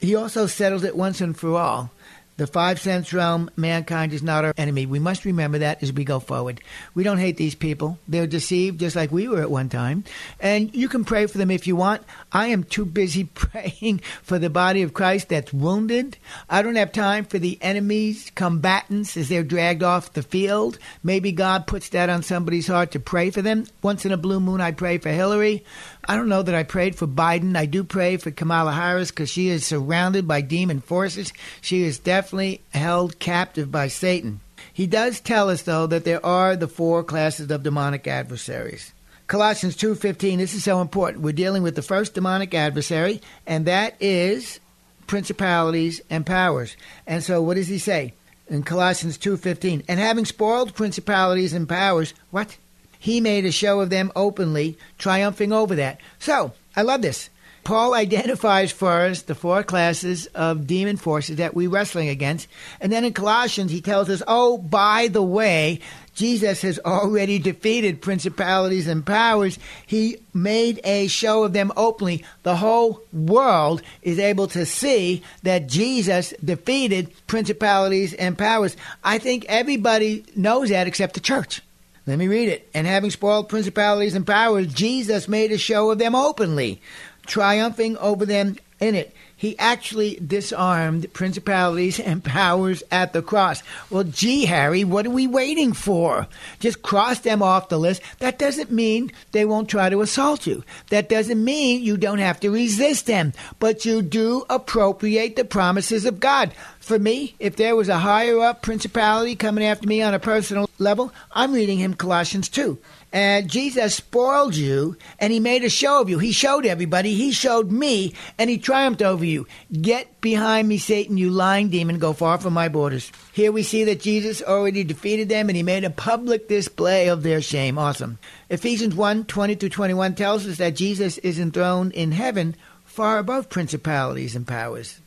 He 0.00 0.14
also 0.14 0.46
settles 0.46 0.84
it 0.84 0.96
once 0.96 1.20
and 1.20 1.36
for 1.36 1.56
all 1.56 1.90
the 2.36 2.46
five 2.46 2.80
sense 2.80 3.12
realm, 3.12 3.50
mankind 3.56 4.12
is 4.12 4.22
not 4.22 4.44
our 4.44 4.54
enemy. 4.56 4.86
We 4.86 4.98
must 4.98 5.24
remember 5.24 5.58
that 5.58 5.82
as 5.82 5.92
we 5.92 6.04
go 6.04 6.20
forward. 6.20 6.60
We 6.94 7.02
don't 7.02 7.18
hate 7.18 7.36
these 7.36 7.54
people. 7.54 7.98
They're 8.08 8.26
deceived 8.26 8.80
just 8.80 8.96
like 8.96 9.10
we 9.10 9.28
were 9.28 9.40
at 9.40 9.50
one 9.50 9.68
time. 9.68 10.04
And 10.38 10.74
you 10.74 10.88
can 10.88 11.04
pray 11.04 11.26
for 11.26 11.38
them 11.38 11.50
if 11.50 11.66
you 11.66 11.76
want. 11.76 12.02
I 12.32 12.48
am 12.48 12.64
too 12.64 12.84
busy 12.84 13.24
praying 13.34 14.00
for 14.22 14.38
the 14.38 14.50
body 14.50 14.82
of 14.82 14.94
Christ 14.94 15.30
that's 15.30 15.52
wounded. 15.52 16.18
I 16.48 16.62
don't 16.62 16.76
have 16.76 16.92
time 16.92 17.24
for 17.24 17.38
the 17.38 17.58
enemies, 17.62 18.30
combatants, 18.34 19.16
as 19.16 19.28
they're 19.28 19.42
dragged 19.42 19.82
off 19.82 20.12
the 20.12 20.22
field. 20.22 20.78
Maybe 21.02 21.32
God 21.32 21.66
puts 21.66 21.88
that 21.90 22.10
on 22.10 22.22
somebody's 22.22 22.66
heart 22.66 22.90
to 22.92 23.00
pray 23.00 23.30
for 23.30 23.42
them. 23.42 23.66
Once 23.82 24.04
in 24.04 24.12
a 24.12 24.16
blue 24.16 24.40
moon, 24.40 24.60
I 24.60 24.72
pray 24.72 24.98
for 24.98 25.08
Hillary. 25.08 25.64
I 26.08 26.16
don't 26.16 26.28
know 26.28 26.42
that 26.42 26.54
I 26.54 26.62
prayed 26.62 26.94
for 26.94 27.06
Biden. 27.06 27.56
I 27.56 27.66
do 27.66 27.82
pray 27.82 28.16
for 28.16 28.30
Kamala 28.30 28.72
Harris 28.72 29.10
because 29.10 29.28
she 29.28 29.48
is 29.48 29.66
surrounded 29.66 30.28
by 30.28 30.40
demon 30.40 30.80
forces. 30.80 31.32
She 31.60 31.82
is 31.82 31.98
definitely 32.26 32.60
held 32.70 33.20
captive 33.20 33.70
by 33.70 33.86
Satan. 33.86 34.40
He 34.72 34.88
does 34.88 35.20
tell 35.20 35.48
us 35.48 35.62
though 35.62 35.86
that 35.86 36.04
there 36.04 36.24
are 36.26 36.56
the 36.56 36.66
four 36.66 37.04
classes 37.04 37.52
of 37.52 37.62
demonic 37.62 38.08
adversaries. 38.08 38.92
Colossians 39.28 39.76
2:15 39.76 40.38
this 40.38 40.52
is 40.52 40.64
so 40.64 40.80
important. 40.80 41.22
We're 41.22 41.30
dealing 41.30 41.62
with 41.62 41.76
the 41.76 41.82
first 41.82 42.14
demonic 42.14 42.52
adversary 42.52 43.22
and 43.46 43.64
that 43.66 43.94
is 44.00 44.58
principalities 45.06 46.00
and 46.10 46.26
powers. 46.26 46.76
And 47.06 47.22
so 47.22 47.40
what 47.40 47.54
does 47.54 47.68
he 47.68 47.78
say? 47.78 48.12
In 48.48 48.64
Colossians 48.64 49.18
2:15, 49.18 49.84
and 49.86 50.00
having 50.00 50.24
spoiled 50.24 50.74
principalities 50.74 51.52
and 51.52 51.68
powers, 51.68 52.12
what? 52.32 52.56
He 52.98 53.20
made 53.20 53.44
a 53.44 53.52
show 53.52 53.78
of 53.78 53.90
them 53.90 54.10
openly, 54.16 54.76
triumphing 54.98 55.52
over 55.52 55.76
that. 55.76 56.00
So, 56.18 56.54
I 56.74 56.82
love 56.82 57.02
this. 57.02 57.30
Paul 57.66 57.94
identifies 57.94 58.70
for 58.70 58.92
us 58.92 59.22
the 59.22 59.34
four 59.34 59.64
classes 59.64 60.26
of 60.36 60.68
demon 60.68 60.96
forces 60.96 61.38
that 61.38 61.52
we're 61.52 61.68
wrestling 61.68 62.08
against. 62.08 62.46
And 62.80 62.92
then 62.92 63.04
in 63.04 63.12
Colossians, 63.12 63.72
he 63.72 63.80
tells 63.80 64.08
us, 64.08 64.22
oh, 64.28 64.56
by 64.56 65.08
the 65.08 65.20
way, 65.20 65.80
Jesus 66.14 66.62
has 66.62 66.78
already 66.78 67.40
defeated 67.40 68.00
principalities 68.00 68.86
and 68.86 69.04
powers. 69.04 69.58
He 69.84 70.18
made 70.32 70.78
a 70.84 71.08
show 71.08 71.42
of 71.42 71.54
them 71.54 71.72
openly. 71.76 72.24
The 72.44 72.54
whole 72.54 73.02
world 73.12 73.82
is 74.00 74.20
able 74.20 74.46
to 74.46 74.64
see 74.64 75.24
that 75.42 75.66
Jesus 75.66 76.32
defeated 76.44 77.12
principalities 77.26 78.14
and 78.14 78.38
powers. 78.38 78.76
I 79.02 79.18
think 79.18 79.44
everybody 79.48 80.24
knows 80.36 80.68
that 80.68 80.86
except 80.86 81.14
the 81.14 81.20
church. 81.20 81.62
Let 82.06 82.18
me 82.18 82.28
read 82.28 82.48
it. 82.48 82.70
And 82.72 82.86
having 82.86 83.10
spoiled 83.10 83.48
principalities 83.48 84.14
and 84.14 84.24
powers, 84.24 84.72
Jesus 84.72 85.26
made 85.26 85.50
a 85.50 85.58
show 85.58 85.90
of 85.90 85.98
them 85.98 86.14
openly, 86.14 86.80
triumphing 87.26 87.96
over 87.98 88.26
them 88.26 88.56
in 88.80 88.94
it. 88.94 89.14
He 89.38 89.58
actually 89.58 90.18
disarmed 90.26 91.12
principalities 91.12 92.00
and 92.00 92.24
powers 92.24 92.82
at 92.90 93.12
the 93.12 93.20
cross. 93.20 93.62
Well, 93.90 94.04
gee, 94.04 94.46
Harry, 94.46 94.82
what 94.82 95.06
are 95.06 95.10
we 95.10 95.26
waiting 95.26 95.74
for? 95.74 96.26
Just 96.58 96.80
cross 96.80 97.20
them 97.20 97.42
off 97.42 97.68
the 97.68 97.78
list. 97.78 98.00
That 98.20 98.38
doesn't 98.38 98.70
mean 98.70 99.12
they 99.32 99.44
won't 99.44 99.68
try 99.68 99.90
to 99.90 100.00
assault 100.00 100.46
you. 100.46 100.64
That 100.88 101.10
doesn't 101.10 101.42
mean 101.44 101.82
you 101.82 101.98
don't 101.98 102.18
have 102.18 102.40
to 102.40 102.50
resist 102.50 103.06
them. 103.06 103.34
But 103.58 103.84
you 103.84 104.00
do 104.00 104.46
appropriate 104.48 105.36
the 105.36 105.44
promises 105.44 106.06
of 106.06 106.18
God. 106.18 106.52
For 106.80 106.98
me, 106.98 107.34
if 107.38 107.56
there 107.56 107.76
was 107.76 107.90
a 107.90 107.98
higher 107.98 108.40
up 108.40 108.62
principality 108.62 109.36
coming 109.36 109.64
after 109.64 109.86
me 109.86 110.00
on 110.00 110.14
a 110.14 110.18
personal 110.18 110.70
level, 110.78 111.12
I'm 111.32 111.52
reading 111.52 111.78
him 111.78 111.92
Colossians 111.92 112.48
2. 112.48 112.78
And 113.12 113.48
Jesus 113.48 113.94
spoiled 113.94 114.54
you 114.54 114.96
and 115.18 115.32
he 115.32 115.40
made 115.40 115.64
a 115.64 115.70
show 115.70 116.00
of 116.00 116.10
you. 116.10 116.18
He 116.18 116.32
showed 116.32 116.66
everybody, 116.66 117.14
he 117.14 117.32
showed 117.32 117.70
me, 117.70 118.14
and 118.38 118.50
he 118.50 118.58
triumphed 118.58 119.00
over 119.00 119.24
you. 119.24 119.46
Get 119.72 120.20
behind 120.20 120.68
me, 120.68 120.78
Satan, 120.78 121.16
you 121.16 121.30
lying 121.30 121.68
demon, 121.68 121.98
go 121.98 122.12
far 122.12 122.38
from 122.38 122.52
my 122.52 122.68
borders. 122.68 123.10
Here 123.32 123.52
we 123.52 123.62
see 123.62 123.84
that 123.84 124.00
Jesus 124.00 124.42
already 124.42 124.84
defeated 124.84 125.28
them 125.28 125.48
and 125.48 125.56
he 125.56 125.62
made 125.62 125.84
a 125.84 125.90
public 125.90 126.48
display 126.48 127.08
of 127.08 127.22
their 127.22 127.40
shame. 127.40 127.78
Awesome. 127.78 128.18
Ephesians 128.50 128.94
1 128.94 129.24
20 129.24 129.56
to 129.56 129.68
21 129.68 130.14
tells 130.14 130.46
us 130.46 130.58
that 130.58 130.76
Jesus 130.76 131.18
is 131.18 131.38
enthroned 131.38 131.92
in 131.92 132.12
heaven 132.12 132.54
far 132.84 133.18
above 133.18 133.48
principalities 133.48 134.34
and 134.34 134.46
powers. 134.46 135.00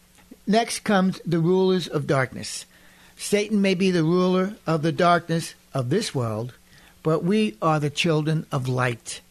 Next 0.46 0.80
comes 0.80 1.20
the 1.26 1.40
rulers 1.40 1.88
of 1.88 2.08
darkness. 2.08 2.66
Satan 3.18 3.62
may 3.62 3.74
be 3.74 3.92
the 3.92 4.04
ruler 4.04 4.56
of 4.66 4.82
the 4.82 4.92
darkness 4.92 5.54
of 5.74 5.90
this 5.90 6.16
world, 6.16 6.54
but 7.10 7.24
we 7.24 7.58
are 7.60 7.80
the 7.80 7.90
children 7.90 8.46
of 8.52 8.68
light. 8.68 9.22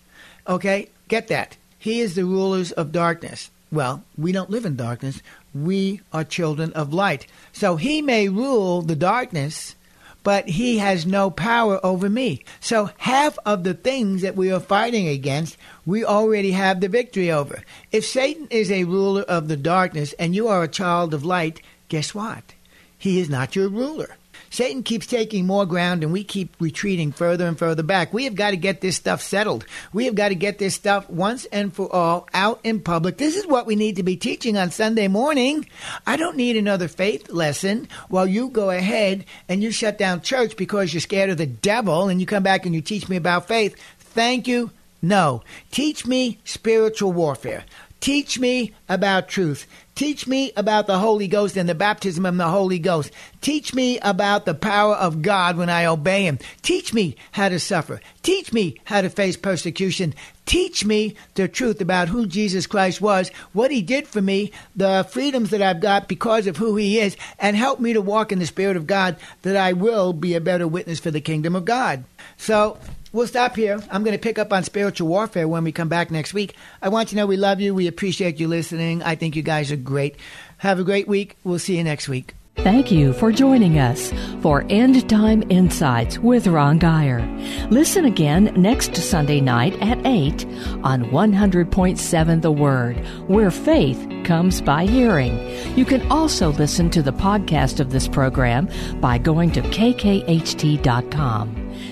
Okay? 0.49 0.88
Get 1.07 1.29
that. 1.29 1.57
He 1.79 2.01
is 2.01 2.17
the 2.17 2.25
rulers 2.25 2.73
of 2.73 2.91
darkness. 2.91 3.51
Well, 3.71 4.03
we 4.17 4.33
don't 4.33 4.51
live 4.51 4.67
in 4.67 4.75
darkness. 4.75 5.23
We 5.55 6.01
are 6.12 6.25
children 6.25 6.73
of 6.73 6.93
light. 6.93 7.29
So 7.53 7.77
he 7.77 8.03
may 8.03 8.29
rule 8.29 8.83
the 8.83 8.97
darkness, 8.97 9.77
but 10.25 10.49
he 10.49 10.79
has 10.79 11.07
no 11.07 11.31
power 11.31 11.79
over 11.87 12.11
me. 12.11 12.43
So 12.59 12.91
half 12.99 13.38
of 13.47 13.62
the 13.62 13.75
things 13.75 14.23
that 14.23 14.35
we 14.35 14.51
are 14.51 14.59
fighting 14.59 15.07
against, 15.07 15.57
we 15.87 16.05
already 16.05 16.51
have 16.51 16.81
the 16.81 16.88
victory 16.88 17.31
over. 17.31 17.62
If 17.93 18.05
Satan 18.05 18.49
is 18.51 18.73
a 18.73 18.91
ruler 18.91 19.23
of 19.23 19.47
the 19.47 19.57
darkness 19.57 20.14
and 20.14 20.35
you 20.35 20.49
are 20.49 20.64
a 20.64 20.69
child 20.69 21.14
of 21.14 21.25
light, 21.25 21.62
guess 21.88 22.12
what? 22.12 22.55
He 22.99 23.21
is 23.21 23.31
not 23.31 23.55
your 23.55 23.69
ruler. 23.69 24.17
Satan 24.51 24.83
keeps 24.83 25.07
taking 25.07 25.46
more 25.46 25.66
ground 25.66 26.03
and 26.03 26.12
we 26.12 26.24
keep 26.24 26.55
retreating 26.61 27.12
further 27.12 27.46
and 27.46 27.59
further 27.59 27.83
back. 27.83 28.12
We 28.12 28.24
have 28.24 28.35
got 28.35 28.51
to 28.51 28.57
get 28.57 28.81
this 28.81 28.96
stuff 28.96 29.22
settled. 29.22 29.64
We 29.92 30.05
have 30.07 30.14
got 30.14 30.29
to 30.29 30.35
get 30.35 30.59
this 30.59 30.74
stuff 30.74 31.09
once 31.11 31.44
and 31.46 31.72
for 31.72 31.94
all 31.94 32.29
out 32.35 32.61
in 32.64 32.81
public. 32.81 33.18
This 33.18 33.37
is 33.37 33.46
what 33.46 33.66
we 33.66 33.77
need 33.77 33.96
to 33.96 34.03
be 34.03 34.16
teaching 34.16 34.57
on 34.57 34.70
Sunday 34.70 35.09
morning. 35.09 35.66
I 36.07 36.16
don't 36.16 36.37
need 36.37 36.57
another 36.57 36.88
faith 36.88 37.31
lesson 37.31 37.88
while 38.09 38.27
you 38.27 38.48
go 38.48 38.70
ahead 38.70 39.24
and 39.48 39.62
you 39.62 39.70
shut 39.70 39.98
down 39.98 40.22
church 40.22 40.57
because 40.57 40.92
you're 40.92 41.01
scared 41.01 41.31
of 41.31 41.38
the 41.38 41.46
devil 41.46 42.09
and 42.09 42.20
you 42.20 42.27
come 42.27 42.42
back 42.42 42.66
and 42.66 42.74
you 42.74 42.81
teach 42.81 43.09
me 43.09 43.16
about 43.16 43.48
faith. 43.48 43.77
Thank 43.98 44.48
you. 44.48 44.70
No. 45.01 45.42
Teach 45.70 46.07
me 46.07 46.38
spiritual 46.44 47.12
warfare. 47.12 47.64
Teach 48.01 48.38
me 48.38 48.74
about 48.88 49.29
truth. 49.29 49.66
Teach 49.98 50.28
me 50.28 50.52
about 50.56 50.87
the 50.87 51.00
Holy 51.00 51.26
Ghost 51.26 51.56
and 51.56 51.68
the 51.68 51.74
baptism 51.74 52.24
of 52.24 52.37
the 52.37 52.46
Holy 52.46 52.78
Ghost. 52.78 53.11
Teach 53.40 53.74
me 53.74 53.98
about 53.98 54.46
the 54.46 54.54
power 54.54 54.94
of 54.94 55.22
God 55.22 55.56
when 55.56 55.68
I 55.68 55.87
obey 55.87 56.22
Him. 56.22 56.38
Teach 56.62 56.94
me 56.94 57.16
how 57.32 57.48
to 57.48 57.58
suffer. 57.58 58.00
Teach 58.22 58.52
me 58.52 58.76
how 58.84 59.00
to 59.00 59.11
face 59.11 59.37
persecution. 59.37 60.14
Teach 60.46 60.84
me 60.84 61.16
the 61.34 61.48
truth 61.48 61.80
about 61.80 62.06
who 62.06 62.26
Jesus 62.28 62.68
Christ 62.68 63.00
was, 63.00 63.30
what 63.52 63.72
He 63.72 63.82
did 63.82 64.06
for 64.06 64.22
me, 64.22 64.52
the 64.76 65.04
freedoms 65.11 65.50
that 65.50 65.62
I've 65.62 65.80
got 65.80 66.06
because 66.06 66.46
of 66.46 66.58
who 66.58 66.76
He 66.76 67.00
is, 67.00 67.16
and 67.40 67.56
help 67.56 67.80
me 67.80 67.92
to 67.92 68.00
walk 68.00 68.30
in 68.30 68.38
the 68.38 68.46
Spirit 68.46 68.76
of 68.76 68.87
God 68.87 69.16
that 69.42 69.56
I 69.56 69.72
will 69.72 70.12
be 70.12 70.37
a 70.37 70.40
better 70.40 70.68
witness 70.68 71.00
for 71.00 71.11
the 71.11 71.20
kingdom 71.20 71.56
of 71.56 71.64
God. 71.64 72.04
So 72.37 72.78
We'll 73.12 73.27
stop 73.27 73.57
here. 73.57 73.83
I'm 73.90 74.05
going 74.05 74.16
to 74.16 74.23
pick 74.23 74.38
up 74.38 74.53
on 74.53 74.64
spiritual 74.64 75.09
warfare 75.09 75.49
when 75.49 75.64
we 75.64 75.73
come 75.73 75.88
back 75.88 76.11
next 76.11 76.35
week. 76.35 76.55
I 76.83 76.90
want 76.90 77.11
you 77.11 77.16
to 77.16 77.23
know 77.23 77.27
we 77.27 77.38
love 77.38 77.61
you. 77.61 77.75
We 77.75 77.87
appreciate 77.87 78.38
you 78.38 78.49
listening. 78.49 79.03
I 79.03 79.14
think 79.14 79.35
you 79.35 79.42
guys 79.42 79.73
are 79.73 79.77
great. 79.77 80.16
Have 80.59 80.79
a 80.79 80.85
great 80.85 81.09
week. 81.09 81.37
We'll 81.42 81.59
see 81.59 81.79
you 81.79 81.85
next 81.85 82.09
week. 82.09 82.35
Thank 82.59 82.90
you 82.90 83.12
for 83.12 83.31
joining 83.31 83.79
us 83.79 84.12
for 84.42 84.66
End 84.68 85.09
Time 85.09 85.44
Insights 85.49 86.18
with 86.18 86.49
Ron 86.49 86.79
Geyer. 86.79 87.25
Listen 87.71 88.05
again 88.05 88.53
next 88.57 88.97
Sunday 88.97 89.40
night 89.40 89.81
at 89.81 90.05
8 90.05 90.44
on 90.83 91.05
100.7 91.05 92.42
The 92.42 92.51
Word, 92.51 92.97
where 93.29 93.53
faith 93.53 94.05
comes 94.25 94.61
by 94.61 94.87
hearing. 94.87 95.38
You 95.79 95.85
can 95.85 96.11
also 96.11 96.51
listen 96.51 96.90
to 96.90 97.01
the 97.01 97.12
podcast 97.12 97.79
of 97.79 97.92
this 97.92 98.09
program 98.09 98.68
by 99.01 99.18
going 99.18 99.53
to 99.53 99.62
kkht.com. 99.62 100.09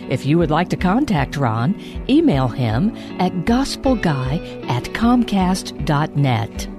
If 0.08 0.24
you 0.24 0.38
would 0.38 0.50
like 0.50 0.68
to 0.70 0.76
contact 0.76 1.36
Ron, 1.36 1.80
email 2.08 2.48
him 2.48 2.96
at 3.18 3.32
gospelguy 3.44 4.68
at 4.68 4.84
comcast.net. 4.84 6.75